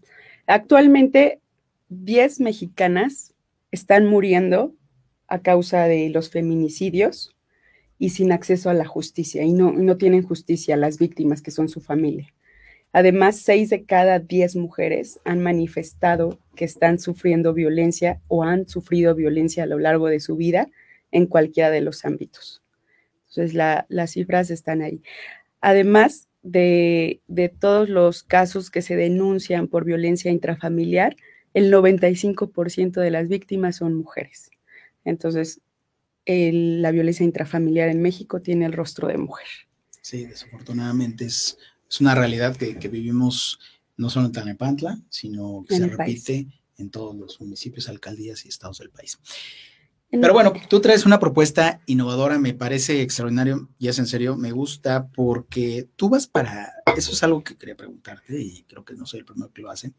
Actualmente 0.47 1.39
10 1.87 2.41
mexicanas 2.41 3.35
están 3.71 4.05
muriendo 4.05 4.75
a 5.27 5.39
causa 5.39 5.85
de 5.85 6.09
los 6.09 6.29
feminicidios 6.29 7.37
y 7.99 8.09
sin 8.09 8.33
acceso 8.33 8.69
a 8.69 8.73
la 8.73 8.85
justicia, 8.85 9.43
y 9.43 9.53
no, 9.53 9.71
no 9.71 9.95
tienen 9.95 10.23
justicia 10.23 10.75
las 10.75 10.97
víctimas 10.97 11.41
que 11.41 11.51
son 11.51 11.69
su 11.69 11.79
familia. 11.79 12.33
Además, 12.93 13.39
6 13.39 13.71
de 13.71 13.85
cada 13.85 14.19
10 14.19 14.55
mujeres 14.55 15.19
han 15.25 15.41
manifestado 15.41 16.39
que 16.55 16.63
están 16.63 16.99
sufriendo 16.99 17.53
violencia 17.53 18.21
o 18.27 18.43
han 18.43 18.67
sufrido 18.69 19.15
violencia 19.15 19.63
a 19.63 19.65
lo 19.65 19.79
largo 19.79 20.07
de 20.07 20.19
su 20.19 20.35
vida 20.35 20.69
en 21.11 21.25
cualquiera 21.25 21.71
de 21.71 21.81
los 21.81 22.05
ámbitos. 22.05 22.61
Entonces, 23.29 23.55
las 23.55 24.11
cifras 24.11 24.51
están 24.51 24.83
ahí. 24.83 25.01
Además 25.59 26.29
de, 26.43 27.21
de 27.27 27.49
todos 27.49 27.89
los 27.89 28.21
casos 28.21 28.69
que 28.69 28.83
se 28.83 28.95
denuncian 28.95 29.67
por 29.67 29.85
violencia 29.85 30.31
intrafamiliar, 30.31 31.15
el 31.55 31.73
95% 31.73 33.01
de 33.01 33.11
las 33.11 33.27
víctimas 33.27 33.77
son 33.77 33.95
mujeres. 33.95 34.51
Entonces, 35.03 35.61
la 36.25 36.91
violencia 36.91 37.23
intrafamiliar 37.23 37.89
en 37.89 38.01
México 38.01 38.41
tiene 38.41 38.65
el 38.65 38.73
rostro 38.73 39.07
de 39.07 39.17
mujer. 39.17 39.47
Sí, 40.01 40.25
desafortunadamente 40.25 41.25
es, 41.25 41.57
es 41.93 42.01
una 42.01 42.15
realidad 42.15 42.55
que, 42.55 42.73
vivimos 42.87 43.59
no 43.97 44.09
solo 44.09 44.25
en 44.25 44.31
Tlanepantla, 44.31 44.99
sino 45.09 45.63
que 45.69 45.77
se 45.77 45.85
repite 45.85 46.47
en 46.79 46.89
todos 46.89 47.15
los 47.15 47.39
municipios, 47.39 47.87
alcaldías 47.87 48.45
y 48.45 48.47
estados 48.47 48.79
del 48.79 48.89
país. 48.89 49.19
Pero 50.09 50.33
bueno, 50.33 50.53
tú 50.67 50.79
traes 50.79 51.05
una 51.05 51.19
propuesta 51.19 51.81
innovadora, 51.85 52.39
me 52.39 52.55
parece 52.55 53.03
extraordinario, 53.03 53.69
y 53.77 53.89
es 53.89 53.99
en 53.99 54.07
serio, 54.07 54.35
me 54.35 54.51
gusta 54.51 55.07
porque 55.09 55.87
tú 55.95 56.09
vas 56.09 56.25
para, 56.25 56.73
eso 56.97 57.11
es 57.11 57.21
algo 57.21 57.43
que 57.43 57.57
quería 57.57 57.77
preguntarte 57.77 58.41
y 58.41 58.63
creo 58.63 58.83
que 58.83 58.95
no 58.95 59.05
soy 59.05 59.19
el 59.19 59.25
primero 59.25 59.53
que 59.53 59.61
lo 59.61 59.69
hace, 59.69 59.93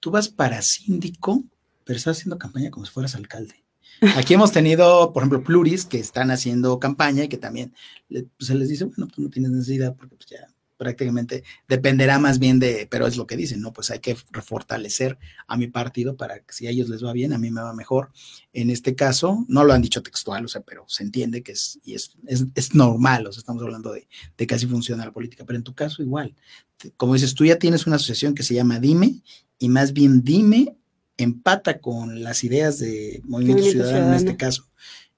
tú 0.00 0.10
vas 0.10 0.28
para 0.28 0.60
síndico, 0.60 1.44
pero 1.84 1.98
estás 1.98 2.18
haciendo 2.18 2.36
campaña 2.36 2.72
como 2.72 2.84
si 2.84 2.90
fueras 2.90 3.14
alcalde. 3.14 3.62
Aquí 4.16 4.34
hemos 4.34 4.50
tenido, 4.50 5.12
por 5.12 5.22
ejemplo, 5.22 5.44
pluris 5.44 5.84
que 5.84 6.00
están 6.00 6.32
haciendo 6.32 6.80
campaña 6.80 7.22
y 7.22 7.28
que 7.28 7.38
también 7.38 7.72
pues, 8.08 8.26
se 8.40 8.56
les 8.56 8.68
dice, 8.68 8.86
bueno, 8.86 9.06
tú 9.06 9.22
no 9.22 9.30
tienes 9.30 9.52
necesidad 9.52 9.94
porque 9.94 10.16
pues 10.16 10.28
ya 10.28 10.51
prácticamente 10.82 11.44
dependerá 11.68 12.18
más 12.18 12.40
bien 12.40 12.58
de, 12.58 12.88
pero 12.90 13.06
es 13.06 13.16
lo 13.16 13.24
que 13.24 13.36
dicen, 13.36 13.60
¿no? 13.60 13.72
Pues 13.72 13.92
hay 13.92 14.00
que 14.00 14.16
refortalecer 14.32 15.16
a 15.46 15.56
mi 15.56 15.68
partido 15.68 16.16
para 16.16 16.40
que 16.40 16.52
si 16.52 16.66
a 16.66 16.70
ellos 16.70 16.88
les 16.88 17.04
va 17.04 17.12
bien, 17.12 17.32
a 17.32 17.38
mí 17.38 17.52
me 17.52 17.60
va 17.60 17.72
mejor. 17.72 18.10
En 18.52 18.68
este 18.68 18.96
caso, 18.96 19.44
no 19.46 19.62
lo 19.62 19.72
han 19.72 19.82
dicho 19.82 20.02
textual, 20.02 20.44
o 20.44 20.48
sea, 20.48 20.62
pero 20.62 20.84
se 20.88 21.04
entiende 21.04 21.44
que 21.44 21.52
es, 21.52 21.78
y 21.84 21.94
es, 21.94 22.16
es, 22.26 22.74
normal, 22.74 23.28
o 23.28 23.32
sea, 23.32 23.38
estamos 23.38 23.62
hablando 23.62 23.92
de, 23.92 24.08
de 24.36 24.46
que 24.48 24.56
así 24.56 24.66
funciona 24.66 25.04
la 25.04 25.12
política, 25.12 25.44
pero 25.46 25.56
en 25.56 25.62
tu 25.62 25.72
caso 25.72 26.02
igual. 26.02 26.34
Como 26.96 27.14
dices, 27.14 27.34
tú 27.34 27.44
ya 27.44 27.60
tienes 27.60 27.86
una 27.86 27.96
asociación 27.96 28.34
que 28.34 28.42
se 28.42 28.54
llama 28.54 28.80
Dime 28.80 29.22
y 29.60 29.68
más 29.68 29.92
bien 29.92 30.24
Dime 30.24 30.76
empata 31.16 31.78
con 31.78 32.24
las 32.24 32.42
ideas 32.42 32.80
de 32.80 33.22
Movimiento, 33.24 33.62
Ciudadano, 33.62 34.08
en 34.08 34.14
este 34.14 34.36
caso. 34.36 34.71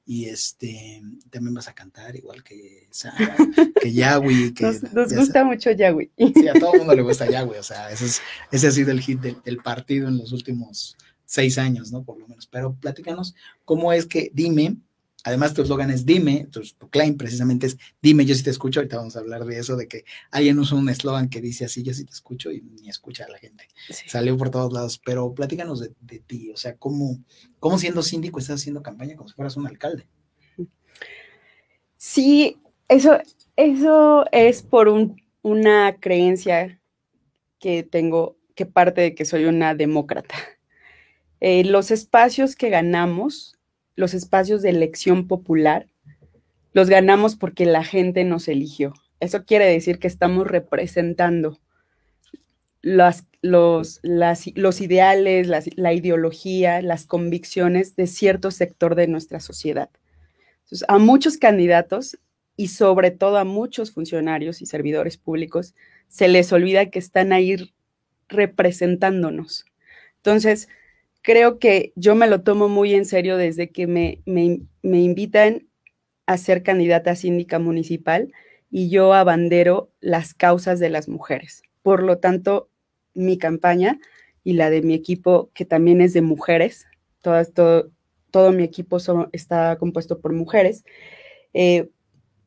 Y 0.07 0.27
este 0.27 1.03
también 1.31 1.55
vas 1.55 1.69
a 1.69 1.75
cantar 1.75 2.15
igual 2.15 2.43
que 2.45 2.89
Sara, 2.91 3.37
que 3.81 3.93
Yahweh. 3.93 4.53
Que, 4.53 4.81
nos, 4.93 5.13
gusta 5.15 5.45
mucho 5.45 5.71
Yahweh. 5.71 6.11
Sí, 6.17 6.49
a 6.49 6.53
todo 6.55 6.75
el 6.75 6.81
mundo 6.81 6.95
le 6.95 7.03
gusta 7.03 7.27
Yahweh, 7.31 7.59
o 7.59 7.63
sea, 7.63 7.91
ese, 7.91 8.07
es, 8.07 8.23
ese 8.51 8.67
ha 8.67 8.71
sido 8.71 8.91
el 8.91 9.01
hit 9.01 9.21
del, 9.21 9.59
partido 9.59 10.09
en 10.09 10.19
los 10.19 10.33
últimos 10.33 10.97
seis 11.25 11.57
años, 11.57 11.91
¿no? 11.91 12.03
Por 12.03 12.19
lo 12.19 12.29
menos. 12.29 12.47
Pero 12.47 12.75
platícanos 12.75 13.35
cómo 13.65 13.93
es 13.93 14.05
que 14.05 14.31
Dime 14.35 14.77
Además, 15.27 15.55
tu 15.55 15.63
eslogan 15.63 15.91
es 15.91 16.05
dime, 16.05 16.47
tu, 16.53 16.61
claim 16.91 17.17
precisamente 17.17 17.67
es 17.67 17.79
dime, 18.03 18.27
yo 18.27 18.35
sí 18.35 18.43
te 18.43 18.51
escucho. 18.51 18.81
Ahorita 18.81 18.99
vamos 18.99 19.17
a 19.17 19.21
hablar 19.21 19.47
de 19.47 19.59
eso, 19.59 19.75
de 19.75 19.89
que 19.89 20.05
alguien 20.31 20.59
usa 20.59 20.77
un 20.77 20.91
eslogan 20.91 21.31
que 21.31 21.41
dice 21.41 21.65
así, 21.65 21.83
yo 21.83 21.95
sí 21.95 22.05
te 22.05 22.13
escucho 22.13 22.53
y 22.53 22.61
ni 22.61 22.91
escucha 22.91 23.25
a 23.25 23.31
la 23.31 23.39
gente. 23.39 23.67
Salió 24.07 24.37
por 24.37 24.51
todos 24.51 24.71
lados, 24.73 25.01
pero 25.03 25.33
platícanos 25.33 25.81
de, 25.81 26.19
ti, 26.19 26.51
o 26.51 26.59
sea, 26.59 26.77
¿cómo, 26.77 27.19
¿cómo 27.59 27.79
siendo 27.79 28.03
síndico 28.03 28.39
estás 28.39 28.61
haciendo 28.61 28.83
campaña 28.83 29.17
como 29.17 29.31
si 29.31 29.35
fueras 29.35 29.57
un 29.57 29.67
alcalde? 29.67 30.07
Sí, 31.97 32.59
eso, 32.89 33.19
eso 33.57 34.27
es 34.31 34.63
por 34.63 34.89
una 35.41 35.97
creencia 36.01 36.79
que 37.59 37.83
tengo, 37.83 38.37
que 38.55 38.67
parte 38.67 39.01
de 39.01 39.15
que 39.15 39.25
soy 39.25 39.47
una 39.47 39.75
demócrata. 39.75 40.35
Eh, 41.41 41.65
los 41.65 41.91
espacios 41.91 42.57
que 42.57 42.71
ganamos 42.71 43.59
los 43.97 44.15
espacios 44.15 44.63
de 44.63 44.71
elección 44.71 45.27
popular 45.29 45.87
los 46.73 46.89
ganamos 46.89 47.37
porque 47.37 47.67
la 47.67 47.85
gente 47.85 48.25
nos 48.25 48.49
eligió. 48.49 48.95
Eso 49.21 49.45
quiere 49.45 49.67
decir 49.67 49.99
que 49.99 50.09
estamos 50.09 50.47
representando 50.47 51.61
las, 52.83 53.27
los, 53.43 54.01
los 54.03 54.81
ideales, 54.81 55.49
la 55.77 55.93
ideología, 55.93 56.83
las 56.83 57.07
convicciones 57.07 57.95
de 57.97 58.07
cierto 58.07 58.51
sector 58.51 58.97
de 58.97 59.07
nuestra 59.07 59.41
sociedad. 59.41 59.89
Entonces, 60.65 60.85
a 60.89 60.99
muchos 60.99 61.37
candidatos 61.37 62.19
y 62.57 62.69
sobre 62.69 63.11
todo 63.11 63.39
a 63.39 63.45
muchos 63.45 63.93
funcionarios 63.93 64.63
y 64.63 64.67
servidores 64.67 65.17
públicos 65.17 65.75
se 66.09 66.29
les 66.29 66.53
olvida 66.53 66.91
que 66.91 66.99
están 66.99 67.33
ahí 67.33 67.73
representándonos. 68.29 69.67
Entonces, 70.17 70.69
creo 71.25 71.59
que 71.59 71.95
yo 71.97 72.15
me 72.15 72.29
lo 72.29 72.43
tomo 72.43 72.69
muy 72.69 72.95
en 72.95 73.07
serio 73.07 73.39
desde 73.39 73.71
que 73.71 73.87
me, 73.87 74.21
me, 74.27 75.01
invitan 75.01 75.67
a 76.27 76.37
ser 76.37 76.63
candidata 76.63 77.17
síndica 77.17 77.59
municipal 77.59 78.31
y 78.71 78.91
yo 78.91 79.15
abandero 79.15 79.91
las 80.01 80.35
causas 80.35 80.79
de 80.81 80.91
las 80.91 81.09
mujeres. 81.09 81.63
Por 81.83 82.03
lo 82.03 82.19
tanto, 82.19 82.69
mi 83.15 83.39
campaña 83.39 83.99
y 84.45 84.53
la 84.53 84.69
de 84.69 84.83
mi 84.83 84.93
equipo, 84.93 85.51
que 85.55 85.65
también 85.65 86.03
es 86.03 86.13
de 86.13 86.21
mujeres, 86.21 86.87
todo, 87.23 87.91
todo 88.31 88.53
mi 88.53 88.63
equipo 88.63 88.99
está 89.33 89.77
compuesto 89.79 90.21
por 90.21 90.35
mujeres, 90.35 90.85
eh, 91.55 91.89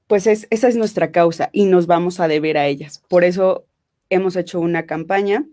pues 0.06 0.28
esa 0.28 0.68
es 0.68 0.76
nuestra 0.76 1.12
causa 1.12 1.50
y 1.52 1.66
nos 1.66 1.88
vamos 1.88 2.20
a 2.20 2.28
deber 2.28 2.60
a 2.60 2.68
ellas. 2.68 3.02
Por 3.10 3.24
eso 3.24 3.66
hemos 4.12 4.36
hecho 4.36 4.60
una 4.60 4.86
campaña 4.86 5.48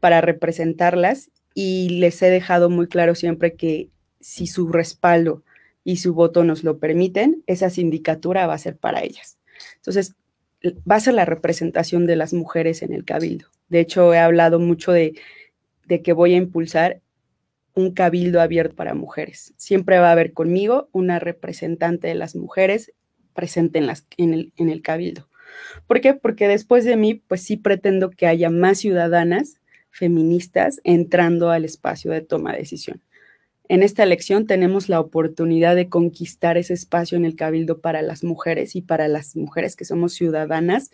para 0.00 0.20
representarlas 0.20 1.30
y 1.60 1.88
les 1.88 2.22
he 2.22 2.30
dejado 2.30 2.70
muy 2.70 2.86
claro 2.86 3.16
siempre 3.16 3.54
que 3.56 3.90
si 4.20 4.46
su 4.46 4.68
respaldo 4.68 5.42
y 5.82 5.96
su 5.96 6.14
voto 6.14 6.44
nos 6.44 6.62
lo 6.62 6.78
permiten, 6.78 7.42
esa 7.48 7.68
sindicatura 7.68 8.46
va 8.46 8.54
a 8.54 8.58
ser 8.58 8.76
para 8.76 9.02
ellas. 9.02 9.38
Entonces, 9.74 10.14
va 10.88 10.94
a 10.94 11.00
ser 11.00 11.14
la 11.14 11.24
representación 11.24 12.06
de 12.06 12.14
las 12.14 12.32
mujeres 12.32 12.82
en 12.82 12.92
el 12.92 13.04
cabildo. 13.04 13.48
De 13.70 13.80
hecho, 13.80 14.14
he 14.14 14.20
hablado 14.20 14.60
mucho 14.60 14.92
de, 14.92 15.14
que 15.88 16.12
voy 16.12 16.34
a 16.34 16.36
impulsar 16.36 17.00
un 17.74 17.92
cabildo 17.92 18.40
abierto 18.40 18.76
para 18.76 18.94
mujeres. 18.94 19.52
Siempre 19.56 19.98
va 19.98 20.10
a 20.10 20.12
haber 20.12 20.34
conmigo 20.34 20.88
una 20.92 21.18
representante 21.18 22.06
de 22.06 22.14
las 22.14 22.36
mujeres 22.36 22.92
presente 23.34 23.80
en, 23.80 23.88
las, 23.88 24.06
en, 24.16 24.32
el, 24.32 24.52
en 24.58 24.68
el 24.68 24.80
cabildo. 24.80 25.28
¿Por 25.88 26.00
qué? 26.00 26.14
Porque 26.14 26.46
después 26.46 26.84
de 26.84 26.96
mí, 26.96 27.14
pues 27.14 27.42
sí 27.42 27.56
pretendo 27.56 28.10
que 28.10 28.28
haya 28.28 28.48
más 28.48 28.78
ciudadanas 28.78 29.58
feministas 29.98 30.80
entrando 30.84 31.50
al 31.50 31.64
espacio 31.64 32.12
de 32.12 32.20
toma 32.20 32.52
de 32.52 32.58
decisión. 32.58 33.02
en 33.68 33.82
esta 33.82 34.02
elección 34.02 34.46
tenemos 34.46 34.88
la 34.88 35.00
oportunidad 35.00 35.76
de 35.76 35.88
conquistar 35.88 36.56
ese 36.56 36.72
espacio 36.72 37.18
en 37.18 37.24
el 37.26 37.36
cabildo 37.36 37.80
para 37.80 38.00
las 38.00 38.24
mujeres 38.24 38.76
y 38.76 38.80
para 38.80 39.08
las 39.08 39.36
mujeres 39.36 39.76
que 39.76 39.84
somos 39.84 40.14
ciudadanas 40.14 40.90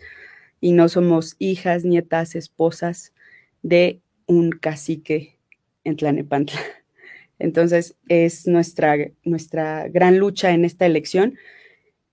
y 0.59 0.73
no 0.73 0.89
somos 0.89 1.35
hijas, 1.39 1.85
nietas, 1.85 2.35
esposas 2.35 3.13
de 3.61 4.01
un 4.25 4.51
cacique 4.51 5.37
en 5.83 5.95
Tlanepantla. 5.95 6.59
Entonces 7.39 7.95
es 8.09 8.47
nuestra, 8.47 8.95
nuestra 9.23 9.87
gran 9.87 10.17
lucha 10.17 10.51
en 10.51 10.65
esta 10.65 10.85
elección, 10.85 11.37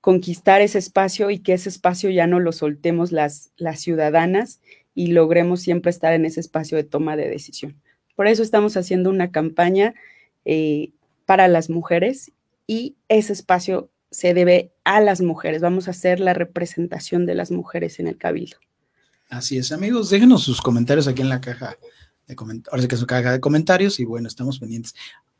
conquistar 0.01 0.61
ese 0.61 0.79
espacio 0.79 1.31
y 1.31 1.39
que 1.39 1.55
ese 1.55 1.71
espacio 1.71 2.11
ya 2.11 2.27
no 2.27 2.41
lo 2.41 2.53
soltemos 2.53 3.11
las, 3.11 3.53
las 3.57 3.81
ciudadanas 3.81 4.61
y 4.95 5.09
logremos 5.09 5.61
siempre 5.61 5.91
estar 5.91 6.13
en 6.13 6.25
ese 6.25 6.41
espacio 6.41 6.77
de 6.77 6.85
toma 6.85 7.17
de 7.17 7.29
decisión. 7.29 7.81
Por 8.15 8.27
eso 8.27 8.43
estamos 8.43 8.77
haciendo 8.77 9.11
una 9.11 9.31
campaña 9.31 9.95
eh, 10.45 10.93
para 11.25 11.49
las 11.49 11.71
mujeres 11.71 12.33
y 12.67 12.97
ese 13.09 13.33
espacio 13.33 13.91
se 14.11 14.35
debe 14.35 14.73
a 14.85 15.01
las 15.01 15.21
mujeres. 15.21 15.63
Vamos 15.63 15.89
a 15.89 15.93
hacer 15.93 16.21
la 16.21 16.35
representación 16.35 17.27
de 17.27 17.35
las 17.35 17.51
mujeres 17.51 17.99
en 17.99 18.07
el 18.07 18.19
cabildo. 18.19 18.59
Así 19.29 19.57
es, 19.57 19.73
amigos, 19.73 20.11
déjenos 20.11 20.43
sus 20.43 20.61
comentarios 20.61 21.09
aquí 21.09 21.23
en 21.23 21.31
la 21.31 21.41
caja 21.41 21.79
de 22.27 22.37
comentarios, 22.37 22.73
ahora 22.73 22.87
que 22.87 22.95
es 22.95 23.01
su 23.01 23.07
caja 23.07 23.33
de 23.33 23.41
comentarios 23.41 23.99
y 23.99 24.05
bueno, 24.05 24.29
estamos 24.29 24.59
pendientes 24.59 24.95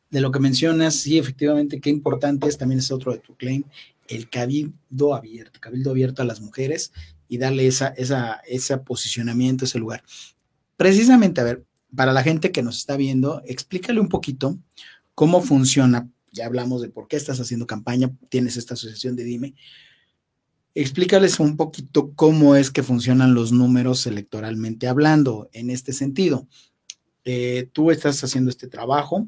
de 0.09 0.21
lo 0.21 0.31
que 0.31 0.39
mencionas, 0.39 0.95
sí, 0.95 1.17
efectivamente, 1.17 1.79
qué 1.79 1.89
importante 1.89 2.47
es, 2.47 2.57
también 2.57 2.79
es 2.79 2.91
otro 2.91 3.11
de 3.11 3.17
tu 3.17 3.35
claim, 3.35 3.63
el 4.07 4.29
cabildo 4.29 5.15
abierto, 5.15 5.59
cabildo 5.59 5.91
abierto 5.91 6.21
a 6.21 6.25
las 6.25 6.41
mujeres 6.41 6.91
y 7.27 7.37
darle 7.37 7.67
esa, 7.67 7.87
esa, 7.89 8.41
ese 8.47 8.77
posicionamiento, 8.77 9.65
ese 9.65 9.79
lugar. 9.79 10.03
Precisamente, 10.77 11.41
a 11.41 11.45
ver, 11.45 11.65
para 11.95 12.13
la 12.13 12.23
gente 12.23 12.51
que 12.51 12.63
nos 12.63 12.77
está 12.77 12.97
viendo, 12.97 13.41
explícale 13.45 13.99
un 13.99 14.09
poquito 14.09 14.57
cómo 15.15 15.41
funciona. 15.41 16.09
Ya 16.31 16.45
hablamos 16.45 16.81
de 16.81 16.89
por 16.89 17.07
qué 17.07 17.15
estás 17.15 17.39
haciendo 17.39 17.67
campaña, 17.67 18.11
tienes 18.29 18.57
esta 18.57 18.73
asociación 18.73 19.15
de 19.15 19.23
Dime. 19.23 19.55
Explícales 20.75 21.39
un 21.39 21.55
poquito 21.55 22.13
cómo 22.15 22.55
es 22.55 22.71
que 22.71 22.81
funcionan 22.81 23.35
los 23.35 23.51
números 23.51 24.07
electoralmente 24.07 24.87
hablando 24.87 25.49
en 25.53 25.69
este 25.69 25.93
sentido. 25.93 26.47
Eh, 27.25 27.69
tú 27.71 27.91
estás 27.91 28.23
haciendo 28.23 28.49
este 28.49 28.67
trabajo, 28.67 29.27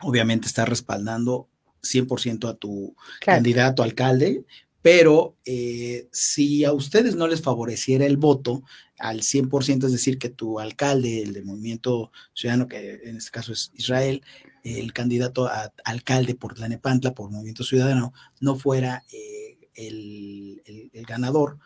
obviamente 0.00 0.46
estás 0.46 0.68
respaldando 0.68 1.49
100% 1.82 2.48
a 2.48 2.54
tu 2.54 2.94
candidato 3.20 3.82
alcalde, 3.82 4.44
pero 4.82 5.36
eh, 5.44 6.08
si 6.10 6.64
a 6.64 6.72
ustedes 6.72 7.14
no 7.14 7.26
les 7.26 7.42
favoreciera 7.42 8.06
el 8.06 8.16
voto 8.16 8.62
al 8.98 9.20
100%, 9.20 9.86
es 9.86 9.92
decir, 9.92 10.18
que 10.18 10.28
tu 10.28 10.58
alcalde, 10.58 11.22
el 11.22 11.32
del 11.32 11.44
movimiento 11.44 12.12
ciudadano, 12.34 12.68
que 12.68 13.00
en 13.04 13.16
este 13.16 13.30
caso 13.30 13.52
es 13.52 13.72
Israel, 13.74 14.22
el 14.62 14.92
candidato 14.92 15.46
a 15.46 15.72
alcalde 15.84 16.34
por 16.34 16.54
Tlanepantla, 16.54 17.14
por 17.14 17.30
movimiento 17.30 17.64
ciudadano, 17.64 18.12
no 18.40 18.56
fuera 18.56 19.04
eh, 19.12 19.58
el, 19.74 20.62
el, 20.92 21.06
ganador, 21.06 21.58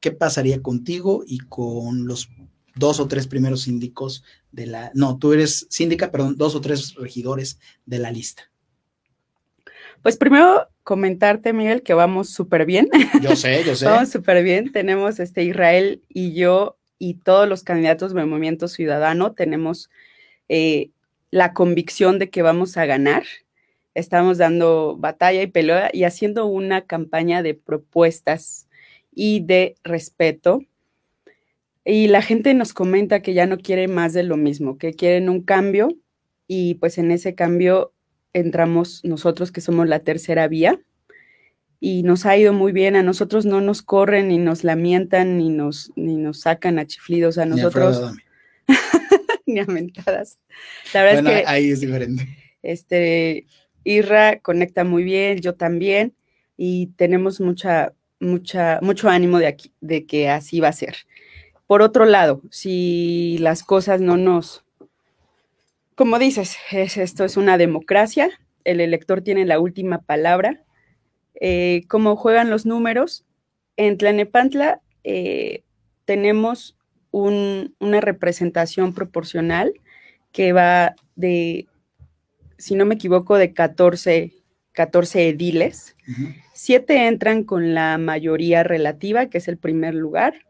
¿qué 0.00 0.12
pasaría 0.12 0.62
contigo 0.62 1.24
y 1.26 1.38
con 1.38 2.06
los 2.06 2.28
dos 2.76 3.00
o 3.00 3.08
tres 3.08 3.26
primeros 3.26 3.62
síndicos 3.62 4.22
de 4.52 4.66
la, 4.66 4.92
no, 4.94 5.18
tú 5.18 5.32
eres 5.32 5.66
síndica, 5.68 6.12
perdón, 6.12 6.36
dos 6.36 6.54
o 6.54 6.60
tres 6.60 6.94
regidores 6.94 7.58
de 7.86 7.98
la 7.98 8.12
lista? 8.12 8.50
Pues 10.02 10.16
primero 10.16 10.68
comentarte, 10.82 11.52
Miguel, 11.52 11.82
que 11.82 11.94
vamos 11.94 12.30
súper 12.30 12.64
bien. 12.64 12.88
Yo 13.22 13.36
sé, 13.36 13.62
yo 13.64 13.74
sé. 13.74 13.84
vamos 13.84 14.08
súper 14.10 14.42
bien. 14.42 14.72
Tenemos 14.72 15.20
este 15.20 15.44
Israel 15.44 16.02
y 16.08 16.32
yo 16.32 16.78
y 16.98 17.14
todos 17.14 17.48
los 17.48 17.62
candidatos 17.62 18.14
del 18.14 18.26
Movimiento 18.26 18.68
Ciudadano 18.68 19.32
tenemos 19.32 19.90
eh, 20.48 20.90
la 21.30 21.52
convicción 21.52 22.18
de 22.18 22.30
que 22.30 22.42
vamos 22.42 22.76
a 22.76 22.86
ganar. 22.86 23.24
Estamos 23.94 24.38
dando 24.38 24.96
batalla 24.98 25.42
y 25.42 25.46
pelea 25.46 25.90
y 25.92 26.04
haciendo 26.04 26.46
una 26.46 26.82
campaña 26.82 27.42
de 27.42 27.54
propuestas 27.54 28.68
y 29.14 29.40
de 29.40 29.76
respeto. 29.82 30.62
Y 31.84 32.08
la 32.08 32.22
gente 32.22 32.54
nos 32.54 32.72
comenta 32.72 33.22
que 33.22 33.34
ya 33.34 33.46
no 33.46 33.58
quiere 33.58 33.88
más 33.88 34.12
de 34.12 34.22
lo 34.22 34.36
mismo, 34.36 34.78
que 34.78 34.94
quieren 34.94 35.28
un 35.28 35.42
cambio 35.42 35.88
y 36.46 36.74
pues 36.74 36.98
en 36.98 37.10
ese 37.10 37.34
cambio 37.34 37.92
entramos 38.38 39.00
nosotros 39.04 39.52
que 39.52 39.60
somos 39.60 39.88
la 39.88 40.00
tercera 40.00 40.48
vía 40.48 40.80
y 41.80 42.02
nos 42.02 42.26
ha 42.26 42.36
ido 42.36 42.52
muy 42.52 42.72
bien. 42.72 42.96
A 42.96 43.02
nosotros 43.02 43.46
no 43.46 43.60
nos 43.60 43.82
corren 43.82 44.28
ni 44.28 44.38
nos 44.38 44.64
lamentan 44.64 45.38
ni 45.38 45.48
nos, 45.50 45.92
ni 45.96 46.16
nos 46.16 46.40
sacan 46.40 46.78
a 46.78 46.86
chiflidos 46.86 47.38
a 47.38 47.46
nosotros. 47.46 48.14
Ni 49.46 49.60
a, 49.60 49.64
mentadas. 49.64 50.38
La 50.92 51.02
verdad 51.02 51.38
es 51.38 51.42
que 51.42 51.48
ahí 51.48 51.70
es 51.70 51.80
diferente. 51.80 52.28
Este, 52.62 53.46
Irra 53.82 54.40
conecta 54.40 54.84
muy 54.84 55.04
bien, 55.04 55.38
yo 55.38 55.54
también, 55.54 56.14
y 56.58 56.88
tenemos 56.96 57.40
mucha, 57.40 57.94
mucha, 58.20 58.78
mucho 58.82 59.08
ánimo 59.08 59.38
de, 59.38 59.46
aquí, 59.46 59.72
de 59.80 60.04
que 60.04 60.28
así 60.28 60.60
va 60.60 60.68
a 60.68 60.72
ser. 60.74 60.96
Por 61.66 61.80
otro 61.80 62.04
lado, 62.04 62.42
si 62.50 63.38
las 63.40 63.62
cosas 63.62 64.02
no 64.02 64.18
nos, 64.18 64.64
como 65.98 66.20
dices, 66.20 66.56
esto 66.70 67.24
es 67.24 67.36
una 67.36 67.58
democracia, 67.58 68.30
el 68.62 68.80
elector 68.80 69.20
tiene 69.20 69.44
la 69.44 69.58
última 69.58 70.02
palabra. 70.02 70.62
Eh, 71.40 71.82
como 71.88 72.14
juegan 72.14 72.50
los 72.50 72.66
números, 72.66 73.26
en 73.76 73.98
Tlanepantla 73.98 74.80
eh, 75.02 75.64
tenemos 76.04 76.76
una 77.10 78.00
representación 78.00 78.94
proporcional 78.94 79.74
que 80.30 80.52
va 80.52 80.94
de, 81.16 81.66
si 82.58 82.76
no 82.76 82.86
me 82.86 82.94
equivoco, 82.94 83.36
de 83.36 83.52
14, 83.52 84.34
14 84.72 85.30
ediles. 85.30 85.96
Siete 86.54 87.08
entran 87.08 87.42
con 87.42 87.74
la 87.74 87.98
mayoría 87.98 88.62
relativa, 88.62 89.26
que 89.26 89.38
es 89.38 89.48
el 89.48 89.58
primer 89.58 89.96
lugar. 89.96 90.46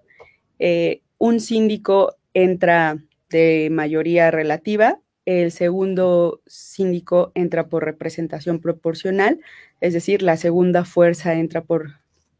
Eh, 0.58 1.00
un 1.16 1.40
síndico 1.40 2.16
entra 2.34 2.98
de 3.30 3.68
mayoría 3.70 4.30
relativa 4.30 5.00
el 5.28 5.52
segundo 5.52 6.40
síndico 6.46 7.32
entra 7.34 7.68
por 7.68 7.84
representación 7.84 8.60
proporcional, 8.60 9.38
es 9.82 9.92
decir, 9.92 10.22
la 10.22 10.38
segunda 10.38 10.86
fuerza 10.86 11.34
entra 11.34 11.62
por 11.62 11.96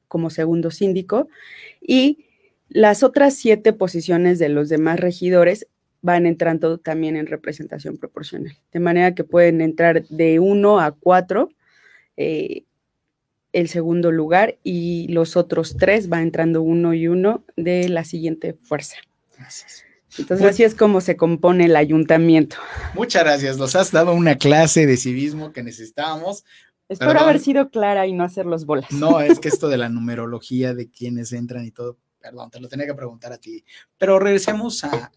como 0.09 0.31
segundo 0.31 0.71
síndico 0.71 1.29
y 1.83 2.25
las 2.71 3.03
otras 3.03 3.35
siete 3.35 3.75
posiciones 3.75 4.39
de 4.39 4.49
los 4.49 4.71
demás 4.71 5.01
regidores 5.01 5.67
van 6.01 6.25
entrando 6.25 6.79
también 6.79 7.17
en 7.17 7.27
representación 7.27 7.99
proporcional, 7.99 8.57
de 8.73 8.81
manera 8.81 9.15
que 9.15 9.23
pueden 9.23 9.61
entrar 9.61 10.07
de 10.09 10.39
uno 10.39 10.81
a 10.81 10.93
cuatro 10.93 11.51
eh, 12.17 12.65
el 13.53 13.69
segundo 13.69 14.13
lugar 14.13 14.57
y 14.65 15.09
los 15.09 15.37
otros 15.37 15.77
tres 15.77 16.09
van 16.09 16.23
entrando 16.23 16.63
uno 16.63 16.95
y 16.95 17.07
uno 17.07 17.45
de 17.55 17.91
la 17.91 18.05
siguiente 18.05 18.55
fuerza. 18.55 18.97
Gracias. 19.37 19.88
Entonces 20.17 20.47
así 20.47 20.65
es 20.65 20.75
como 20.75 21.01
se 21.01 21.17
compone 21.17 21.67
el 21.67 21.77
ayuntamiento. 21.77 22.57
Muchas 22.95 23.25
gracias, 23.25 23.59
nos 23.59 23.77
has 23.77 23.93
dado 23.93 24.15
una 24.15 24.37
clase 24.37 24.87
de 24.87 24.97
civismo 24.97 25.53
que 25.53 25.63
necesitábamos. 25.63 26.45
Espero 26.89 27.21
haber 27.21 27.39
sido 27.39 27.69
clara 27.71 28.07
y 28.07 28.15
no 28.15 28.25
hacer 28.25 28.47
los 28.47 28.65
bolas. 28.65 28.91
No, 28.93 29.21
es 29.21 29.39
que 29.39 29.49
esto 29.49 29.69
de 29.69 29.77
la 29.77 29.91
numerología 29.91 30.73
de 30.75 30.91
quienes 30.91 31.33
entran 31.33 31.67
y 31.67 31.71
todo, 31.71 31.99
perdón, 32.21 32.51
te 32.51 32.61
lo 32.61 32.69
tenía 32.69 32.87
que 32.87 32.95
preguntar 32.95 33.33
a 33.33 33.39
ti. 33.39 33.65
Pero 33.97 34.19
regresemos 34.19 34.85
a, 34.85 35.11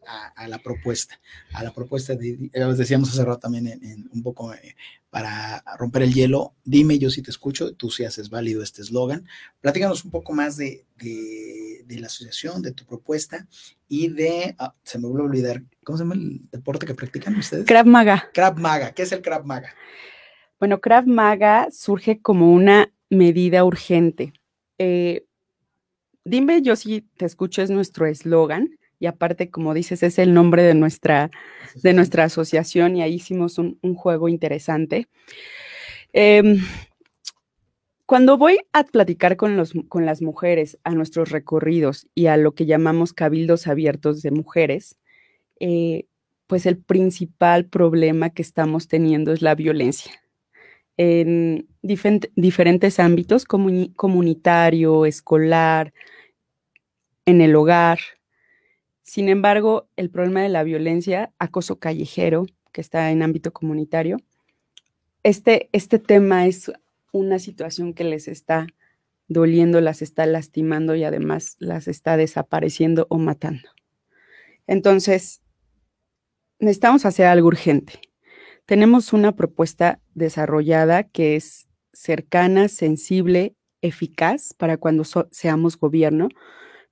la 0.48 0.58
propuesta, 0.60 1.20
a 1.54 1.64
la 1.64 1.72
propuesta 1.72 2.16
de, 2.16 2.50
les 2.54 2.78
decíamos 2.78 3.10
hace 3.10 3.24
rato 3.26 3.40
también 3.40 3.68
en, 3.68 4.10
un 4.12 4.24
poco 4.24 4.54
eh, 4.54 4.76
para 5.10 5.64
romper 5.78 6.04
el 6.04 6.14
hielo, 6.14 6.56
dime 6.64 6.98
yo 6.98 7.10
si 7.10 7.22
te 7.22 7.32
escucho, 7.32 7.74
tú 7.76 7.90
si 7.90 8.06
haces 8.06 8.30
válido 8.30 8.64
este 8.64 8.82
eslogan. 8.82 9.28
Platícanos 9.60 10.06
un 10.06 10.12
poco 10.12 10.34
más 10.34 10.58
de, 10.58 10.86
la 11.90 12.08
asociación, 12.08 12.62
de 12.62 12.72
tu 12.72 12.86
propuesta 12.86 13.48
y 13.88 14.08
de, 14.08 14.56
ah, 14.58 14.74
se 14.84 14.98
me 14.98 15.08
vuelve 15.08 15.24
a 15.24 15.30
olvidar, 15.30 15.64
¿cómo 15.84 15.98
se 15.98 16.04
llama 16.04 16.16
el 16.16 16.42
deporte 16.52 16.86
que 16.86 16.96
practican 16.96 17.36
ustedes? 17.36 17.66
Krav 17.66 17.86
Maga. 17.86 18.30
Krav 18.34 18.58
Maga, 18.58 18.94
¿qué 18.94 19.04
es 19.04 19.12
el 19.12 19.22
Krav 19.22 19.46
Maga? 19.46 19.74
Bueno, 20.60 20.80
Krav 20.80 21.08
Maga 21.08 21.68
surge 21.72 22.22
como 22.22 22.54
una 22.54 22.94
medida 23.10 23.66
urgente. 23.66 24.32
Eh, 24.78 25.26
dime 26.24 26.62
yo 26.62 26.76
si 26.76 27.02
te 27.18 27.26
escucho, 27.26 27.62
es 27.62 27.70
nuestro 27.70 28.06
eslogan 28.06 28.78
y 29.00 29.08
aparte, 29.08 29.50
como 29.50 29.74
dices, 29.74 30.04
es 30.04 30.20
el 30.20 30.34
nombre 30.34 30.62
de 30.64 30.76
nuestra, 30.76 31.32
de 31.76 31.94
nuestra 31.94 32.26
asociación 32.26 32.96
y 32.96 33.02
ahí 33.02 33.16
hicimos 33.16 33.58
un, 33.58 33.78
juego 33.96 34.30
interesante. 34.30 35.08
Em, 36.14 36.60
cuando 38.06 38.38
voy 38.38 38.60
a 38.74 38.84
platicar 38.84 39.38
con, 39.38 39.58
los, 39.58 39.74
con 39.88 40.06
las 40.06 40.22
mujeres 40.22 40.78
a 40.84 40.92
nuestros 40.92 41.32
recorridos 41.32 42.08
y 42.14 42.28
a 42.28 42.38
lo 42.38 42.54
que 42.54 42.68
llamamos 42.68 43.14
cabildos 43.14 43.68
abiertos 43.68 44.22
de 44.22 44.32
mujeres, 44.32 44.98
eh, 45.60 46.06
pues 46.46 46.66
el 46.66 46.78
principal 46.78 47.66
problema 47.66 48.30
que 48.30 48.42
estamos 48.44 48.88
teniendo 48.88 49.32
es 49.32 49.42
la 49.42 49.56
violencia 49.56 50.21
en 50.98 51.68
diferentes 51.82 53.00
ámbitos, 53.00 53.46
comunitario, 53.46 55.06
escolar, 55.06 55.94
en 57.26 57.42
el 57.42 57.56
hogar, 57.56 58.00
sin 59.12 59.28
embargo, 59.28 59.90
el 59.98 60.10
problema 60.10 60.42
de 60.42 60.48
la 60.48 60.64
violencia, 60.64 61.34
acoso 61.38 61.80
callejero, 61.80 62.46
que 62.72 62.80
está 62.80 63.12
en 63.12 63.24
ámbito 63.24 63.52
comunitario, 63.52 64.16
este, 65.24 65.70
este 65.74 66.00
tema 66.00 66.48
es 66.48 66.72
una 67.12 67.38
situación 67.38 67.94
que 67.94 68.06
les 68.06 68.30
está 68.30 68.68
doliendo, 69.28 69.82
las 69.82 70.02
está 70.02 70.26
lastimando 70.26 70.96
y 70.96 71.04
además 71.04 71.58
las 71.60 71.90
está 71.90 72.16
desapareciendo 72.16 73.08
o 73.10 73.18
matando. 73.18 73.68
Entonces, 74.66 75.42
necesitamos 76.60 77.06
hacer 77.06 77.26
algo 77.26 77.50
urgente. 77.50 78.00
Tenemos 78.72 79.12
una 79.12 79.36
propuesta 79.36 80.00
desarrollada 80.14 81.04
que 81.04 81.36
es 81.36 81.68
cercana, 81.92 82.70
sensible, 82.70 83.58
eficaz 83.82 84.54
para 84.54 84.78
cuando 84.78 85.04
seamos 85.04 85.78
gobierno, 85.78 86.30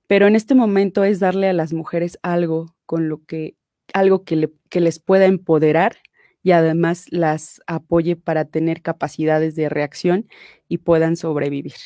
pero 0.06 0.26
en 0.26 0.36
este 0.36 0.54
momento 0.54 1.04
es 1.04 1.20
darle 1.20 1.48
a 1.48 1.54
las 1.54 1.72
mujeres 1.72 2.18
algo 2.20 2.76
con 2.84 3.08
lo 3.08 3.24
que 3.24 3.56
algo 3.94 4.24
que, 4.24 4.50
les 4.78 4.98
pueda 4.98 5.24
empoderar 5.24 5.96
y 6.42 6.50
además 6.50 7.06
las 7.08 7.62
apoye 7.66 8.14
para 8.14 8.44
tener 8.44 8.82
capacidades 8.82 9.54
de 9.54 9.70
reacción 9.70 10.28
y 10.68 10.76
puedan 10.76 11.16
sobrevivir. 11.16 11.76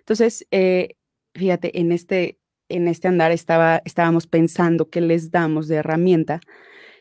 Entonces, 0.00 0.48
eh, 0.50 0.96
fíjate, 1.32 1.78
en 1.78 1.92
este, 1.92 2.40
en 2.68 2.88
este 2.88 3.06
andar 3.06 3.30
estaba, 3.30 3.82
estábamos 3.84 4.26
pensando 4.26 4.90
qué 4.90 5.00
les 5.00 5.30
damos 5.30 5.68
de 5.68 5.76
herramienta 5.76 6.40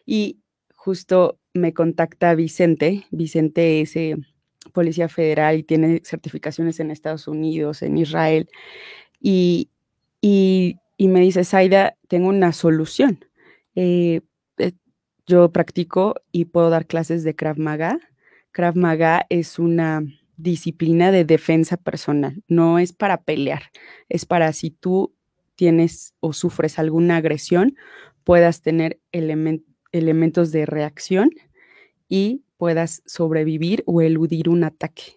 y 0.06 0.44
justo 0.76 1.39
me 1.56 1.74
contacta 1.74 2.36
Vicente. 2.36 3.06
Vicente 3.12 3.82
es 3.82 3.96
eh, 3.96 4.18
policía 4.74 5.10
federal 5.10 5.58
y 5.58 5.63
tiene 5.63 6.02
certificaciones 6.04 6.80
en 6.80 6.91
Estados 6.91 7.28
Unidos, 7.28 7.82
en 7.82 7.98
Israel. 7.98 8.50
Y, 9.20 9.70
y, 10.22 10.78
me 11.00 11.22
dice, 11.22 11.44
Zaida, 11.44 11.96
tengo 12.08 12.30
una 12.30 12.52
solución. 12.52 13.26
Eh, 13.76 14.22
eh, 14.58 14.74
yo 15.26 15.52
practico 15.52 16.15
y 16.32 16.46
puedo 16.46 16.70
dar 16.70 16.86
clases 16.86 17.24
de 17.24 17.36
Krav 17.36 17.58
Maga. 17.58 18.00
Krav 18.52 18.76
Maga 18.76 19.26
es 19.30 19.58
una 19.58 20.04
disciplina 20.38 21.12
de 21.12 21.24
defensa 21.24 21.78
personal, 21.78 22.44
no 22.50 22.78
es 22.78 22.91
para 22.91 23.22
pelear, 23.24 23.63
es 24.10 24.26
para 24.26 24.52
si 24.52 24.70
tú 24.70 25.15
tienes 25.56 26.13
o 26.20 26.34
sufres 26.34 26.78
alguna 26.78 27.15
agresión, 27.18 27.78
puedas 28.26 28.62
tener 28.62 29.00
elementos 29.13 30.52
de 30.52 30.65
reacción 30.65 31.30
y 32.08 32.44
puedas 32.58 33.02
sobrevivir 33.06 33.84
o 33.86 34.02
eludir 34.02 34.50
un 34.50 34.63
ataque. 34.63 35.13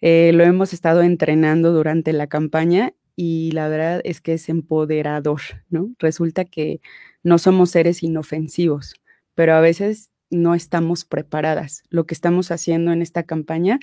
Eh, 0.00 0.32
lo 0.34 0.44
hemos 0.44 0.72
estado 0.72 1.02
entrenando 1.02 1.72
durante 1.72 2.12
la 2.12 2.26
campaña 2.26 2.94
y 3.16 3.50
la 3.52 3.68
verdad 3.68 4.00
es 4.04 4.20
que 4.20 4.34
es 4.34 4.48
empoderador, 4.48 5.40
¿no? 5.68 5.90
Resulta 5.98 6.44
que 6.44 6.80
no 7.22 7.38
somos 7.38 7.70
seres 7.70 8.02
inofensivos, 8.02 8.94
pero 9.34 9.54
a 9.54 9.60
veces 9.60 10.10
no 10.30 10.54
estamos 10.54 11.04
preparadas. 11.04 11.82
Lo 11.90 12.06
que 12.06 12.14
estamos 12.14 12.50
haciendo 12.50 12.92
en 12.92 13.02
esta 13.02 13.24
campaña, 13.24 13.78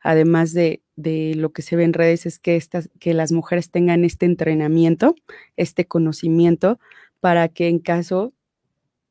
además 0.00 0.52
de, 0.52 0.82
de 0.96 1.34
lo 1.36 1.52
que 1.52 1.62
se 1.62 1.76
ve 1.76 1.84
en 1.84 1.94
redes, 1.94 2.26
es 2.26 2.38
que, 2.38 2.56
estas, 2.56 2.90
que 2.98 3.14
las 3.14 3.32
mujeres 3.32 3.70
tengan 3.70 4.04
este 4.04 4.26
entrenamiento, 4.26 5.14
este 5.56 5.86
conocimiento, 5.86 6.78
para 7.20 7.48
que 7.48 7.68
en 7.68 7.78
caso 7.78 8.34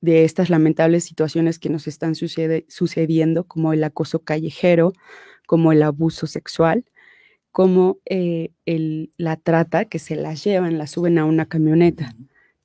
de 0.02 0.24
estas 0.26 0.50
lamentables 0.50 1.04
situaciones 1.04 1.60
que 1.60 1.70
nos 1.70 1.88
están 1.88 2.16
sucediendo, 2.16 3.44
como 3.46 3.72
el 3.72 3.84
acoso 3.84 4.24
callejero, 4.24 4.94
como 5.48 5.72
el 5.72 5.84
abuso 5.84 6.28
sexual, 6.28 6.86
como 7.52 8.00
eh, 8.06 8.52
el, 8.66 9.12
la 9.18 9.38
trata, 9.38 9.86
que 9.86 10.00
se 10.00 10.16
las 10.16 10.44
llevan, 10.44 10.78
las 10.78 10.92
suben 10.92 11.18
a 11.18 11.26
una 11.26 11.46
camioneta, 11.46 12.16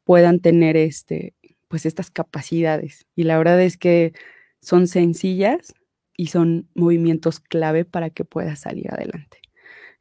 puedan 0.04 0.40
tener 0.40 0.76
este, 0.76 1.34
pues 1.68 1.86
estas 1.86 2.10
capacidades. 2.10 3.06
Y 3.14 3.24
la 3.24 3.36
verdad 3.38 3.60
es 3.60 3.76
que 3.76 4.12
son 4.60 4.86
sencillas 4.86 5.74
y 6.16 6.28
son 6.28 6.68
movimientos 6.74 7.40
clave 7.40 7.84
para 7.84 8.10
que 8.10 8.24
puedas 8.24 8.60
salir 8.60 8.90
adelante. 8.90 9.38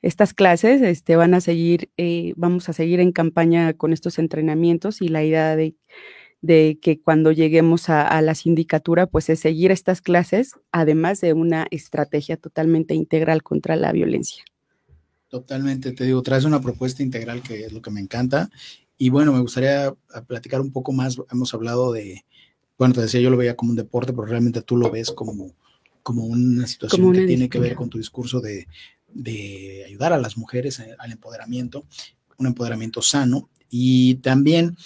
Estas 0.01 0.33
clases 0.33 0.81
este, 0.81 1.15
van 1.15 1.33
a 1.33 1.41
seguir, 1.41 1.89
eh, 1.97 2.33
vamos 2.37 2.69
a 2.69 2.73
seguir 2.73 2.99
en 2.99 3.11
campaña 3.11 3.73
con 3.73 3.91
estos 3.91 4.19
entrenamientos 4.19 5.01
y 5.01 5.07
la 5.07 5.23
idea 5.23 5.55
de 5.55 5.75
de 6.41 6.77
que 6.81 7.01
cuando 7.01 7.31
lleguemos 7.31 7.89
a, 7.89 8.21
la 8.21 8.35
sindicatura, 8.35 9.07
pues 9.07 9.29
es 9.29 9.39
seguir 9.39 9.71
estas 9.71 10.01
clases, 10.01 10.53
además 10.71 11.21
de 11.21 11.33
una 11.33 11.67
estrategia 11.71 12.37
totalmente 12.37 12.93
integral 12.93 13.41
contra 13.41 13.75
la 13.75 13.91
violencia. 13.91 14.43
Totalmente, 15.27 15.91
te 15.91 16.05
digo, 16.05 16.21
traes 16.21 16.45
una 16.45 16.61
propuesta 16.61 17.03
integral 17.03 17.41
que 17.41 17.65
es 17.65 17.73
lo 17.73 17.81
que 17.81 17.91
me 17.91 17.99
encanta. 17.99 18.49
Y 18.97 19.09
bueno, 19.09 19.33
me 19.33 19.41
gustaría 19.41 19.87
ah, 19.87 20.21
platicar 20.25 20.61
un 20.61 20.71
poco 20.71 20.93
más. 20.93 21.17
Hemos 21.31 21.53
hablado 21.53 21.91
de, 21.91 22.23
bueno, 22.77 22.93
te 22.93 23.01
decía, 23.01 23.19
yo 23.21 23.29
lo 23.29 23.37
veía 23.37 23.55
como 23.55 23.71
un 23.71 23.75
deporte, 23.75 24.13
pero 24.13 24.25
realmente 24.25 24.61
tú 24.61 24.77
lo 24.77 24.91
ves 24.91 25.11
como, 25.11 25.51
como 26.03 26.25
una 26.25 26.67
situación 26.67 27.11
que 27.11 27.25
tiene 27.25 27.49
que 27.49 27.59
ver 27.59 27.75
con 27.75 27.89
tu 27.89 27.97
discurso 27.97 28.39
de, 28.39 28.67
de 29.11 29.83
ayudar 29.87 30.13
a 30.13 30.19
las 30.19 30.37
mujeres 30.37 30.79
eh, 30.79 30.95
al 30.99 31.11
empoderamiento, 31.11 31.85
un 32.37 32.47
empoderamiento 32.47 33.01
sano. 33.01 33.49
Y 33.69 34.15
también 34.15 34.77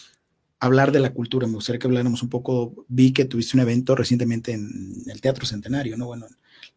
hablar 0.59 0.91
de 0.91 0.99
la 0.99 1.13
cultura. 1.13 1.47
Me 1.47 1.53
gustaría 1.53 1.79
que 1.79 1.87
habláramos 1.87 2.23
un 2.23 2.29
poco. 2.29 2.85
Vi 2.87 3.13
que 3.13 3.25
tuviste 3.25 3.57
un 3.57 3.61
evento 3.61 3.95
recientemente 3.95 4.51
en 4.51 5.03
el 5.07 5.21
Teatro 5.21 5.45
Centenario, 5.45 5.97
¿no? 5.97 6.07
Bueno, 6.07 6.27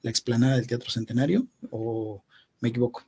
la 0.03 0.11
explanada 0.11 0.57
del 0.57 0.67
Teatro 0.67 0.91
Centenario, 0.91 1.47
o 1.71 2.23
me 2.61 2.69
equivoco. 2.69 3.05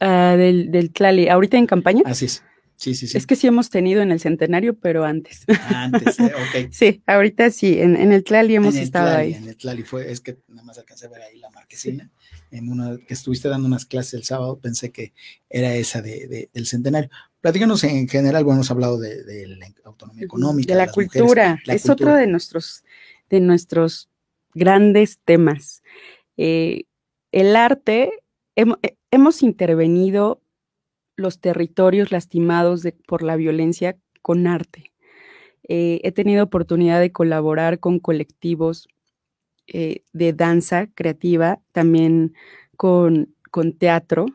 Uh, 0.00 0.36
del, 0.36 0.70
del 0.70 0.90
Tlali, 0.92 1.28
ahorita 1.28 1.56
en 1.56 1.66
campaña. 1.66 2.02
Así 2.04 2.26
es. 2.26 2.42
Sí, 2.74 2.96
sí, 2.96 3.06
sí. 3.06 3.16
Es 3.16 3.28
que 3.28 3.36
sí 3.36 3.46
hemos 3.46 3.70
tenido 3.70 4.02
en 4.02 4.10
el 4.10 4.18
centenario, 4.18 4.74
pero 4.74 5.04
antes. 5.04 5.44
Antes, 5.68 6.18
eh, 6.18 6.24
ok. 6.34 6.68
sí, 6.72 7.00
ahorita 7.06 7.50
sí, 7.50 7.78
en, 7.78 7.94
en 7.94 8.10
el 8.10 8.24
Tlali 8.24 8.56
hemos 8.56 8.74
estado 8.74 9.16
ahí. 9.16 9.34
En 9.34 9.46
el 9.46 9.56
Tlali 9.56 9.84
fue, 9.84 10.10
es 10.10 10.20
que 10.20 10.38
nada 10.48 10.64
más 10.64 10.78
alcancé 10.78 11.06
a 11.06 11.10
ver 11.10 11.22
ahí 11.22 11.38
la 11.38 11.50
marquesina. 11.50 12.10
En 12.50 12.68
una 12.68 12.98
que 13.06 13.14
estuviste 13.14 13.48
dando 13.48 13.68
unas 13.68 13.86
clases 13.86 14.14
el 14.14 14.24
sábado, 14.24 14.58
pensé 14.58 14.90
que 14.90 15.12
era 15.48 15.72
esa 15.76 16.02
de, 16.02 16.50
del 16.52 16.66
centenario. 16.66 17.08
Platícanos 17.42 17.82
en 17.82 18.08
general, 18.08 18.44
bueno, 18.44 18.58
hemos 18.58 18.70
hablado 18.70 19.00
de, 19.00 19.48
la 19.48 19.66
autonomía 19.84 20.24
económica. 20.24 20.72
De 20.72 20.78
la 20.78 20.92
cultura, 20.92 21.58
es 21.66 21.90
otro 21.90 22.14
de 22.14 22.28
nuestros, 22.28 22.84
de 23.28 23.40
nuestros 23.40 24.08
grandes 24.54 25.18
temas. 25.24 25.82
Eh, 26.36 26.84
el 27.32 27.56
arte, 27.56 28.12
eh, 28.54 28.64
hemos 29.10 29.42
intervenido 29.42 30.40
los 31.16 31.40
territorios 31.40 32.12
lastimados 32.12 32.86
por 33.08 33.24
la 33.24 33.34
violencia 33.34 33.98
con 34.22 34.46
arte. 34.46 34.92
Eh, 35.66 36.00
he 36.04 36.12
tenido 36.12 36.44
oportunidad 36.44 37.00
de 37.00 37.10
colaborar 37.10 37.80
con 37.80 37.98
colectivos 37.98 38.88
de 39.66 40.32
danza 40.34 40.88
creativa, 40.94 41.60
también 41.72 42.34
con, 42.76 43.34
con 43.50 43.72
teatro. 43.72 44.26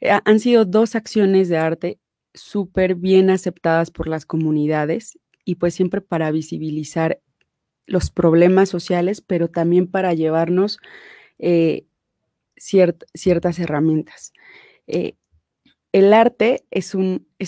han 0.00 0.40
sido 0.40 0.64
dos 0.64 0.94
acciones 0.94 1.48
de 1.48 1.58
arte 1.58 1.98
súper 2.34 2.94
bien 2.94 3.30
aceptadas 3.30 3.90
por 3.90 4.08
las 4.08 4.26
comunidades 4.26 5.18
y 5.44 5.56
pues 5.56 5.74
siempre 5.74 6.00
para 6.00 6.30
visibilizar 6.30 7.20
los 7.86 8.10
problemas 8.10 8.68
sociales, 8.68 9.20
pero 9.20 9.48
también 9.48 9.86
para 9.86 10.12
llevarnos 10.14 10.78
eh, 11.38 11.86
ciertas 12.56 13.58
herramientas. 13.58 14.32
Eh, 14.86 15.14
el 15.92 16.12
arte 16.12 16.66
es, 16.70 16.94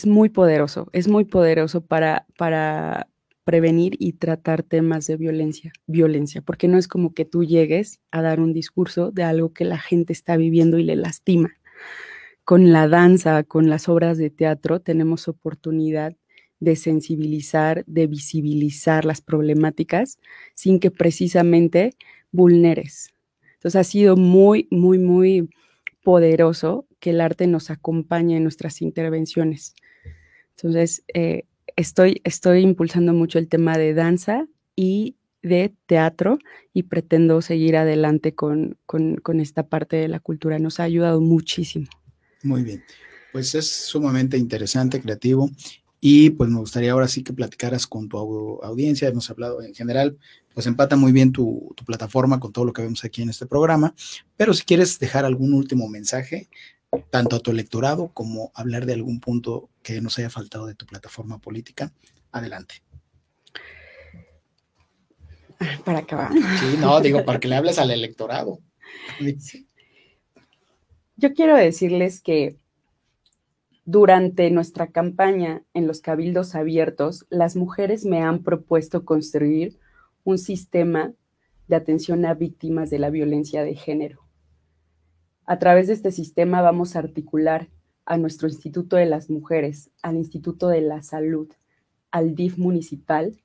muy 0.06 0.28
poderoso, 0.30 0.88
es 0.92 1.08
muy 1.08 1.26
poderoso 1.26 1.84
para, 1.84 2.26
para 2.38 3.08
prevenir 3.44 3.96
y 3.98 4.14
tratar 4.14 4.62
temas 4.62 5.06
de 5.06 5.16
violencia, 5.16 5.72
violencia, 5.86 6.40
porque 6.40 6.68
no 6.68 6.78
es 6.78 6.88
como 6.88 7.12
que 7.12 7.26
tú 7.26 7.44
llegues 7.44 8.00
a 8.10 8.22
dar 8.22 8.40
un 8.40 8.54
discurso 8.54 9.10
de 9.10 9.24
algo 9.24 9.52
que 9.52 9.66
la 9.66 9.78
gente 9.78 10.14
está 10.14 10.38
viviendo 10.38 10.78
y 10.78 10.84
le 10.84 10.96
lastima 10.96 11.54
con 12.50 12.72
la 12.72 12.88
danza, 12.88 13.44
con 13.44 13.70
las 13.70 13.88
obras 13.88 14.18
de 14.18 14.28
teatro, 14.28 14.80
tenemos 14.80 15.28
oportunidad 15.28 16.16
de 16.58 16.74
sensibilizar, 16.74 17.84
de 17.86 18.08
visibilizar 18.08 19.04
las 19.04 19.20
problemáticas 19.20 20.18
sin 20.52 20.80
que 20.80 20.90
precisamente 20.90 21.94
vulneres. 22.32 23.14
Entonces 23.54 23.76
ha 23.76 23.84
sido 23.84 24.16
muy, 24.16 24.66
muy, 24.72 24.98
muy 24.98 25.48
poderoso 26.02 26.88
que 26.98 27.10
el 27.10 27.20
arte 27.20 27.46
nos 27.46 27.70
acompañe 27.70 28.38
en 28.38 28.42
nuestras 28.42 28.82
intervenciones. 28.82 29.76
Entonces, 30.56 31.04
eh, 31.14 31.44
estoy, 31.76 32.20
estoy 32.24 32.62
impulsando 32.62 33.14
mucho 33.14 33.38
el 33.38 33.46
tema 33.46 33.78
de 33.78 33.94
danza 33.94 34.48
y 34.74 35.14
de 35.40 35.72
teatro 35.86 36.40
y 36.74 36.82
pretendo 36.82 37.42
seguir 37.42 37.76
adelante 37.76 38.34
con, 38.34 38.76
con 38.86 39.38
esta 39.38 39.68
parte 39.68 39.98
de 39.98 40.08
la 40.08 40.18
cultura. 40.18 40.58
Nos 40.58 40.80
ha 40.80 40.82
ayudado 40.82 41.20
muchísimo. 41.20 41.86
Muy 42.42 42.62
bien. 42.62 42.85
Pues 43.33 43.55
es 43.55 43.70
sumamente 43.70 44.37
interesante, 44.37 45.00
creativo. 45.00 45.50
Y 46.00 46.31
pues 46.31 46.48
me 46.48 46.59
gustaría 46.59 46.92
ahora 46.92 47.09
sí 47.09 47.22
que 47.22 47.35
platicaras 47.35 47.87
con 47.87 48.09
tu 48.09 48.18
audiencia. 48.62 49.09
Hemos 49.09 49.29
hablado 49.29 49.62
en 49.62 49.74
general, 49.74 50.18
pues 50.55 50.66
empata 50.66 50.96
muy 50.96 51.12
bien 51.12 51.31
tu, 51.31 51.74
plataforma 51.85 52.40
con 52.40 52.53
todo 52.53 52.64
lo 52.64 52.72
que 52.72 52.83
vemos 52.83 53.05
aquí 53.05 53.22
en 53.22 53.29
este 53.29 53.46
programa. 53.46 53.94
Pero 54.37 54.55
si 54.55 54.64
quieres 54.64 54.98
dejar 54.98 55.24
algún 55.24 55.53
último 55.53 55.88
mensaje, 55.88 56.48
tanto 57.11 57.37
a 57.37 57.40
tu 57.40 57.50
electorado 57.50 58.09
como 58.14 58.50
hablar 58.55 58.87
de 58.87 58.94
algún 58.94 59.20
punto 59.20 59.68
que 59.83 60.00
nos 60.00 60.18
haya 60.18 60.31
faltado 60.31 60.66
de 60.66 60.74
tu 60.74 60.87
plataforma 60.87 61.38
política, 61.38 61.92
adelante. 62.33 62.83
Para 65.85 65.98
acabar. 65.98 66.33
Sí, 66.33 66.76
no, 66.79 67.00
digo, 67.00 67.24
para 67.24 67.38
que 67.38 67.48
le 67.48 67.57
hables 67.57 67.79
al 67.79 67.90
electorado. 67.90 68.61
Yo 71.20 71.35
quiero 71.35 71.54
decirles 71.54 72.22
que 72.22 72.56
durante 73.85 74.50
nuestra 74.50 74.87
campaña 74.87 75.62
en 75.74 75.87
los 75.87 76.00
cabildos 76.00 76.54
abiertos, 76.54 77.26
las 77.28 77.56
mujeres 77.56 78.06
me 78.06 78.22
han 78.22 78.42
propuesto 78.42 79.04
construir 79.04 79.78
un 80.24 80.38
sistema 80.38 81.12
de 81.68 81.76
atención 81.76 82.24
a 82.24 82.33
víctimas 82.33 82.88
de 82.88 83.00
la 83.00 83.11
violencia 83.11 83.62
de 83.64 83.74
género. 83.74 84.22
A 85.44 85.59
través 85.59 85.88
de 85.88 85.92
este 85.92 86.11
sistema 86.11 86.62
vamos 86.62 86.96
a 86.96 87.00
articular 87.00 87.68
a 88.06 88.16
nuestro 88.16 88.48
Instituto 88.48 88.96
de 88.96 89.04
las 89.04 89.28
Mujeres, 89.28 89.90
al 90.00 90.16
Instituto 90.16 90.68
de 90.68 90.80
la 90.80 91.02
Salud, 91.02 91.50
al 92.11 92.35
DIF 92.35 92.56
municipal, 92.56 93.38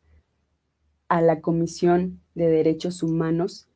a 1.09 1.19
la 1.19 1.41
Comisión 1.41 2.21
de 2.35 2.47
Derechos 2.47 3.03
Humanos 3.03 3.67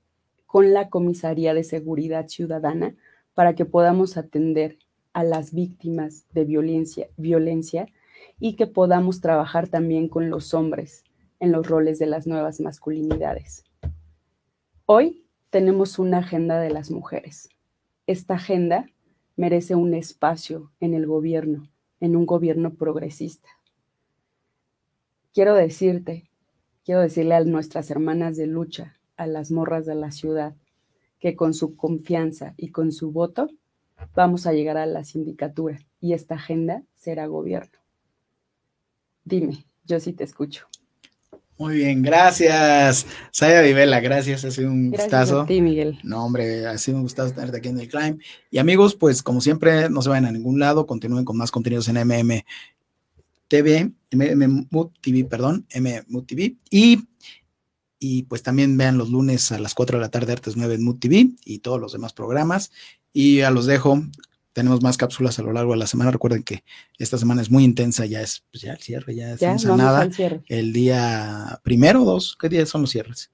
con 0.46 0.72
la 0.72 0.90
Comisaría 0.90 1.54
de 1.54 1.66
Seguridad 1.66 2.30
Ciudadana 2.30 2.96
para 3.39 3.56
que 3.56 3.63
podamos 3.63 4.17
atender 4.17 4.80
a 5.13 5.23
las 5.23 5.54
víctimas 5.54 6.25
de 6.34 6.43
violencia, 6.43 7.08
violencia 7.15 7.88
y 8.38 8.58
que 8.58 8.67
podamos 8.67 9.21
trabajar 9.21 9.69
también 9.69 10.10
con 10.10 10.30
los 10.30 10.54
hombres 10.54 11.06
en 11.39 11.54
los 11.54 11.65
roles 11.65 11.99
de 11.99 12.06
las 12.06 12.28
nuevas 12.28 12.60
masculinidades. 12.60 13.63
Hoy 14.86 15.25
tenemos 15.52 15.99
una 15.99 16.17
agenda 16.17 16.60
de 16.60 16.69
las 16.69 16.91
mujeres. 16.91 17.47
Esta 18.08 18.34
agenda 18.34 18.89
merece 19.38 19.73
un 19.73 19.93
espacio 19.93 20.73
en 20.82 20.93
el 20.93 21.08
gobierno, 21.08 21.71
en 22.02 22.17
un 22.17 22.25
gobierno 22.25 22.73
progresista. 22.73 23.47
Quiero 25.34 25.56
decirte, 25.56 26.30
quiero 26.84 26.99
decirle 26.99 27.36
a 27.36 27.43
nuestras 27.45 27.89
hermanas 27.89 28.36
de 28.36 28.47
lucha, 28.47 28.97
a 29.15 29.28
las 29.28 29.49
morras 29.49 29.86
de 29.86 29.95
la 29.95 30.12
ciudad, 30.12 30.58
que 31.20 31.36
con 31.36 31.54
su 31.54 31.76
confianza 31.76 32.54
y 32.58 32.70
con 32.70 32.92
su 32.92 33.12
voto 33.12 33.50
vamos 34.16 34.48
a 34.48 34.54
llegar 34.54 34.78
a 34.78 34.86
la 34.86 35.04
sindicatura 35.04 35.80
y 36.00 36.14
esta 36.14 36.36
agenda 36.36 36.84
será 36.96 37.28
gobierno. 37.28 37.78
Dime, 39.24 39.66
yo 39.86 40.00
sí 40.00 40.14
te 40.14 40.24
escucho. 40.24 40.68
Muy 41.60 41.76
bien, 41.76 42.02
gracias. 42.02 43.06
Saya 43.32 43.62
Vivela, 43.62 44.00
gracias, 44.00 44.46
ha 44.46 44.52
sido 44.52 44.72
un 44.72 44.92
Gracias 44.92 45.12
gustazo. 45.12 45.42
a 45.42 45.46
ti, 45.46 45.60
Miguel. 45.60 46.00
No, 46.04 46.24
hombre, 46.24 46.66
ha 46.66 46.78
sido 46.78 46.98
un 46.98 47.04
gustazo 47.04 47.34
tenerte 47.34 47.58
aquí 47.58 47.68
en 47.68 47.82
el 47.82 47.90
Climb. 47.90 48.22
Y 48.50 48.60
amigos, 48.60 48.96
pues 48.96 49.22
como 49.22 49.42
siempre, 49.42 49.90
no 49.90 50.02
se 50.02 50.08
vayan 50.08 50.26
a 50.26 50.32
ningún 50.32 50.58
lado, 50.58 50.88
continúen 50.88 51.26
con 51.26 51.36
más 51.36 51.52
contenidos 51.52 51.90
en 51.90 51.98
MM 51.98 52.46
TV, 53.50 53.92
MM 54.12 54.70
TV, 55.02 55.26
perdón, 55.26 55.66
MM 55.76 56.26
TV. 56.26 56.56
Y, 56.70 57.00
y 58.00 58.24
pues 58.24 58.44
también 58.44 58.78
vean 58.78 58.98
los 58.98 59.10
lunes 59.10 59.52
a 59.52 59.60
las 59.60 59.76
4 59.76 59.98
de 59.98 60.02
la 60.02 60.10
tarde, 60.10 60.32
Artes 60.32 60.56
9 60.56 60.76
en 60.76 60.84
Mood 60.84 61.00
TV 61.00 61.30
y 61.46 61.60
todos 61.60 61.80
los 61.80 61.92
demás 61.92 62.14
programas. 62.14 62.72
Y 63.12 63.38
ya 63.38 63.52
los 63.52 63.66
dejo. 63.66 64.02
Tenemos 64.54 64.82
más 64.82 64.98
cápsulas 64.98 65.38
a 65.38 65.44
lo 65.44 65.54
largo 65.54 65.74
de 65.74 65.80
la 65.80 65.88
semana. 65.88 66.12
Recuerden 66.12 66.44
que 66.44 66.64
esta 66.98 67.18
semana 67.18 67.42
es 67.42 67.52
muy 67.52 67.64
intensa, 67.64 68.06
ya 68.06 68.22
es 68.22 68.44
pues 68.52 68.64
ya 68.64 68.74
el 68.74 68.80
cierre, 68.80 69.16
ya 69.16 69.28
Ya, 69.28 69.34
estamos 69.54 69.66
a 69.66 69.70
vamos 69.70 69.84
nada. 70.20 70.42
El 70.48 70.74
día 70.74 71.60
primero 71.64 72.04
o 72.04 72.06
dos, 72.06 72.38
¿qué 72.40 72.50
días 72.50 72.70
son 72.70 72.82
los 72.82 72.92
cierres? 72.92 73.32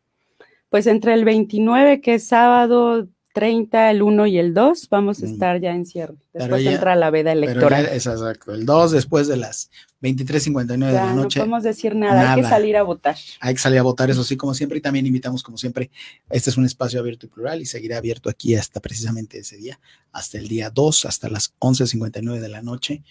Pues 0.69 0.88
entre 0.88 1.13
el 1.13 1.23
29, 1.23 2.01
que 2.01 2.15
es 2.15 2.28
sábado, 2.28 3.08
30, 3.36 3.91
el 3.91 4.02
1 4.02 4.28
y 4.28 4.38
el 4.38 4.54
2, 4.54 4.88
vamos 4.89 5.21
a 5.21 5.26
estar 5.26 5.60
ya 5.60 5.76
en 5.76 5.86
cierre. 5.86 6.15
Después 6.34 6.63
ya- 6.63 6.71
entra 6.71 6.95
la 6.95 7.10
veda 7.10 7.34
electoral. 7.34 7.86
es 7.88 8.08
exacto. 8.08 8.54
El 8.54 8.65
2 8.65 8.91
después 8.93 9.28
de 9.28 9.36
las 9.36 9.69
23.59 10.02 10.86
de 10.88 10.93
la 10.93 11.13
no 11.13 11.24
noche. 11.24 11.39
podemos 11.41 11.62
decir 11.62 11.95
nada, 11.98 12.32
hay 12.32 12.41
que 12.41 12.48
salir 12.48 12.78
a 12.78 12.84
votar. 12.84 13.17
Hay 13.41 13.54
que 13.54 13.60
salir 13.60 13.80
a 13.80 13.82
votar, 13.84 14.10
eso 14.10 14.24
sí, 14.24 14.38
como 14.38 14.54
siempre, 14.54 14.78
y 14.78 14.82
también 14.82 15.06
invitamos, 15.06 15.43
como 15.43 15.58
siempre, 15.58 15.91
este 16.30 16.50
es 16.50 16.56
un 16.56 16.63
espacio 16.63 16.98
abierto 17.02 17.26
y 17.26 17.30
plural 17.30 17.62
y 17.62 17.65
seguirá 17.65 17.98
abierto 17.98 18.30
aquí 18.30 18.56
hasta 18.56 18.80
precisamente 18.80 19.39
ese 19.39 19.58
día, 19.58 19.82
hasta 20.13 20.38
el 20.38 20.48
día 20.48 20.69
2, 20.69 21.04
hasta 21.04 21.28
las 21.28 21.54
11.59 21.60 22.39
de 22.39 22.48
la 22.50 22.62
noche. 22.62 23.04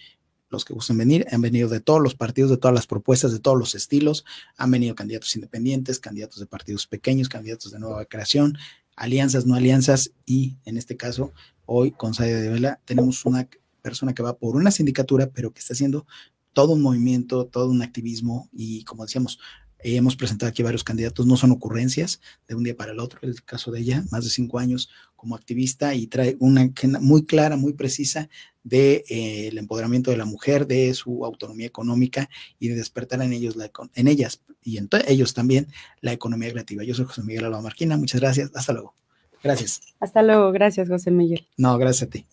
Los 0.49 0.65
que 0.65 0.73
gusten 0.73 0.97
venir, 0.97 1.27
han 1.31 1.41
venido 1.41 1.69
de 1.69 1.81
todos 1.81 2.01
los 2.01 2.15
partidos, 2.15 2.49
de 2.49 2.57
todas 2.57 2.73
las 2.73 2.87
propuestas, 2.87 3.31
de 3.31 3.39
todos 3.39 3.57
los 3.59 3.75
estilos, 3.75 4.25
han 4.57 4.71
venido 4.71 4.95
candidatos 4.95 5.35
independientes, 5.35 5.99
candidatos 5.99 6.39
de 6.39 6.45
partidos 6.47 6.87
pequeños, 6.87 7.29
candidatos 7.29 7.71
de 7.71 7.79
nueva 7.79 8.05
creación, 8.05 8.57
alianzas, 8.95 9.45
no 9.45 9.55
alianzas, 9.55 10.11
y 10.25 10.57
en 10.65 10.77
este 10.77 10.97
caso, 10.97 11.33
hoy 11.65 11.91
con 11.91 12.13
Sadia 12.13 12.39
de 12.39 12.49
Vela, 12.49 12.79
tenemos 12.85 13.25
una 13.25 13.47
persona 13.81 14.13
que 14.13 14.23
va 14.23 14.37
por 14.37 14.55
una 14.55 14.71
sindicatura, 14.71 15.29
pero 15.31 15.51
que 15.51 15.59
está 15.59 15.73
haciendo 15.73 16.05
todo 16.53 16.73
un 16.73 16.81
movimiento, 16.81 17.45
todo 17.45 17.69
un 17.69 17.81
activismo, 17.81 18.49
y 18.53 18.83
como 18.83 19.05
decíamos, 19.05 19.39
eh, 19.85 19.97
hemos 19.97 20.15
presentado 20.15 20.49
aquí 20.49 20.63
varios 20.63 20.83
candidatos, 20.83 21.27
no 21.27 21.37
son 21.37 21.51
ocurrencias 21.51 22.19
de 22.47 22.55
un 22.55 22.63
día 22.63 22.75
para 22.75 22.91
el 22.91 22.99
otro, 22.99 23.19
el 23.21 23.43
caso 23.43 23.71
de 23.71 23.81
ella, 23.81 24.03
más 24.09 24.23
de 24.23 24.31
cinco 24.31 24.57
años 24.57 24.89
como 25.15 25.35
activista 25.35 25.93
y 25.93 26.07
trae 26.07 26.37
una 26.39 26.61
agenda 26.61 26.99
muy 26.99 27.27
clara, 27.27 27.55
muy 27.55 27.73
precisa 27.73 28.27
de 28.63 29.05
eh, 29.07 29.49
el 29.49 29.59
empoderamiento 29.59 30.09
de 30.09 30.17
la 30.17 30.25
mujer, 30.25 30.65
de 30.65 30.91
su 30.95 31.23
autonomía 31.23 31.67
económica 31.67 32.31
y 32.57 32.69
de 32.69 32.75
despertar 32.75 33.21
en 33.21 33.31
ellos 33.31 33.55
la, 33.55 33.69
en 33.93 34.07
ellas 34.07 34.41
y 34.63 34.79
en 34.79 34.89
ellos 35.07 35.35
también 35.35 35.67
la 36.01 36.13
economía 36.13 36.49
creativa. 36.49 36.83
Yo 36.83 36.95
soy 36.95 37.05
José 37.05 37.21
Miguel 37.21 37.45
Alba 37.45 37.61
Marquina, 37.61 37.95
muchas 37.95 38.21
gracias, 38.21 38.49
hasta 38.55 38.73
luego. 38.73 38.95
Gracias. 39.43 39.81
Hasta 39.99 40.23
luego, 40.23 40.51
gracias, 40.51 40.89
José 40.89 41.11
Miguel. 41.11 41.47
No, 41.57 41.77
gracias 41.77 42.07
a 42.07 42.09
ti. 42.09 42.25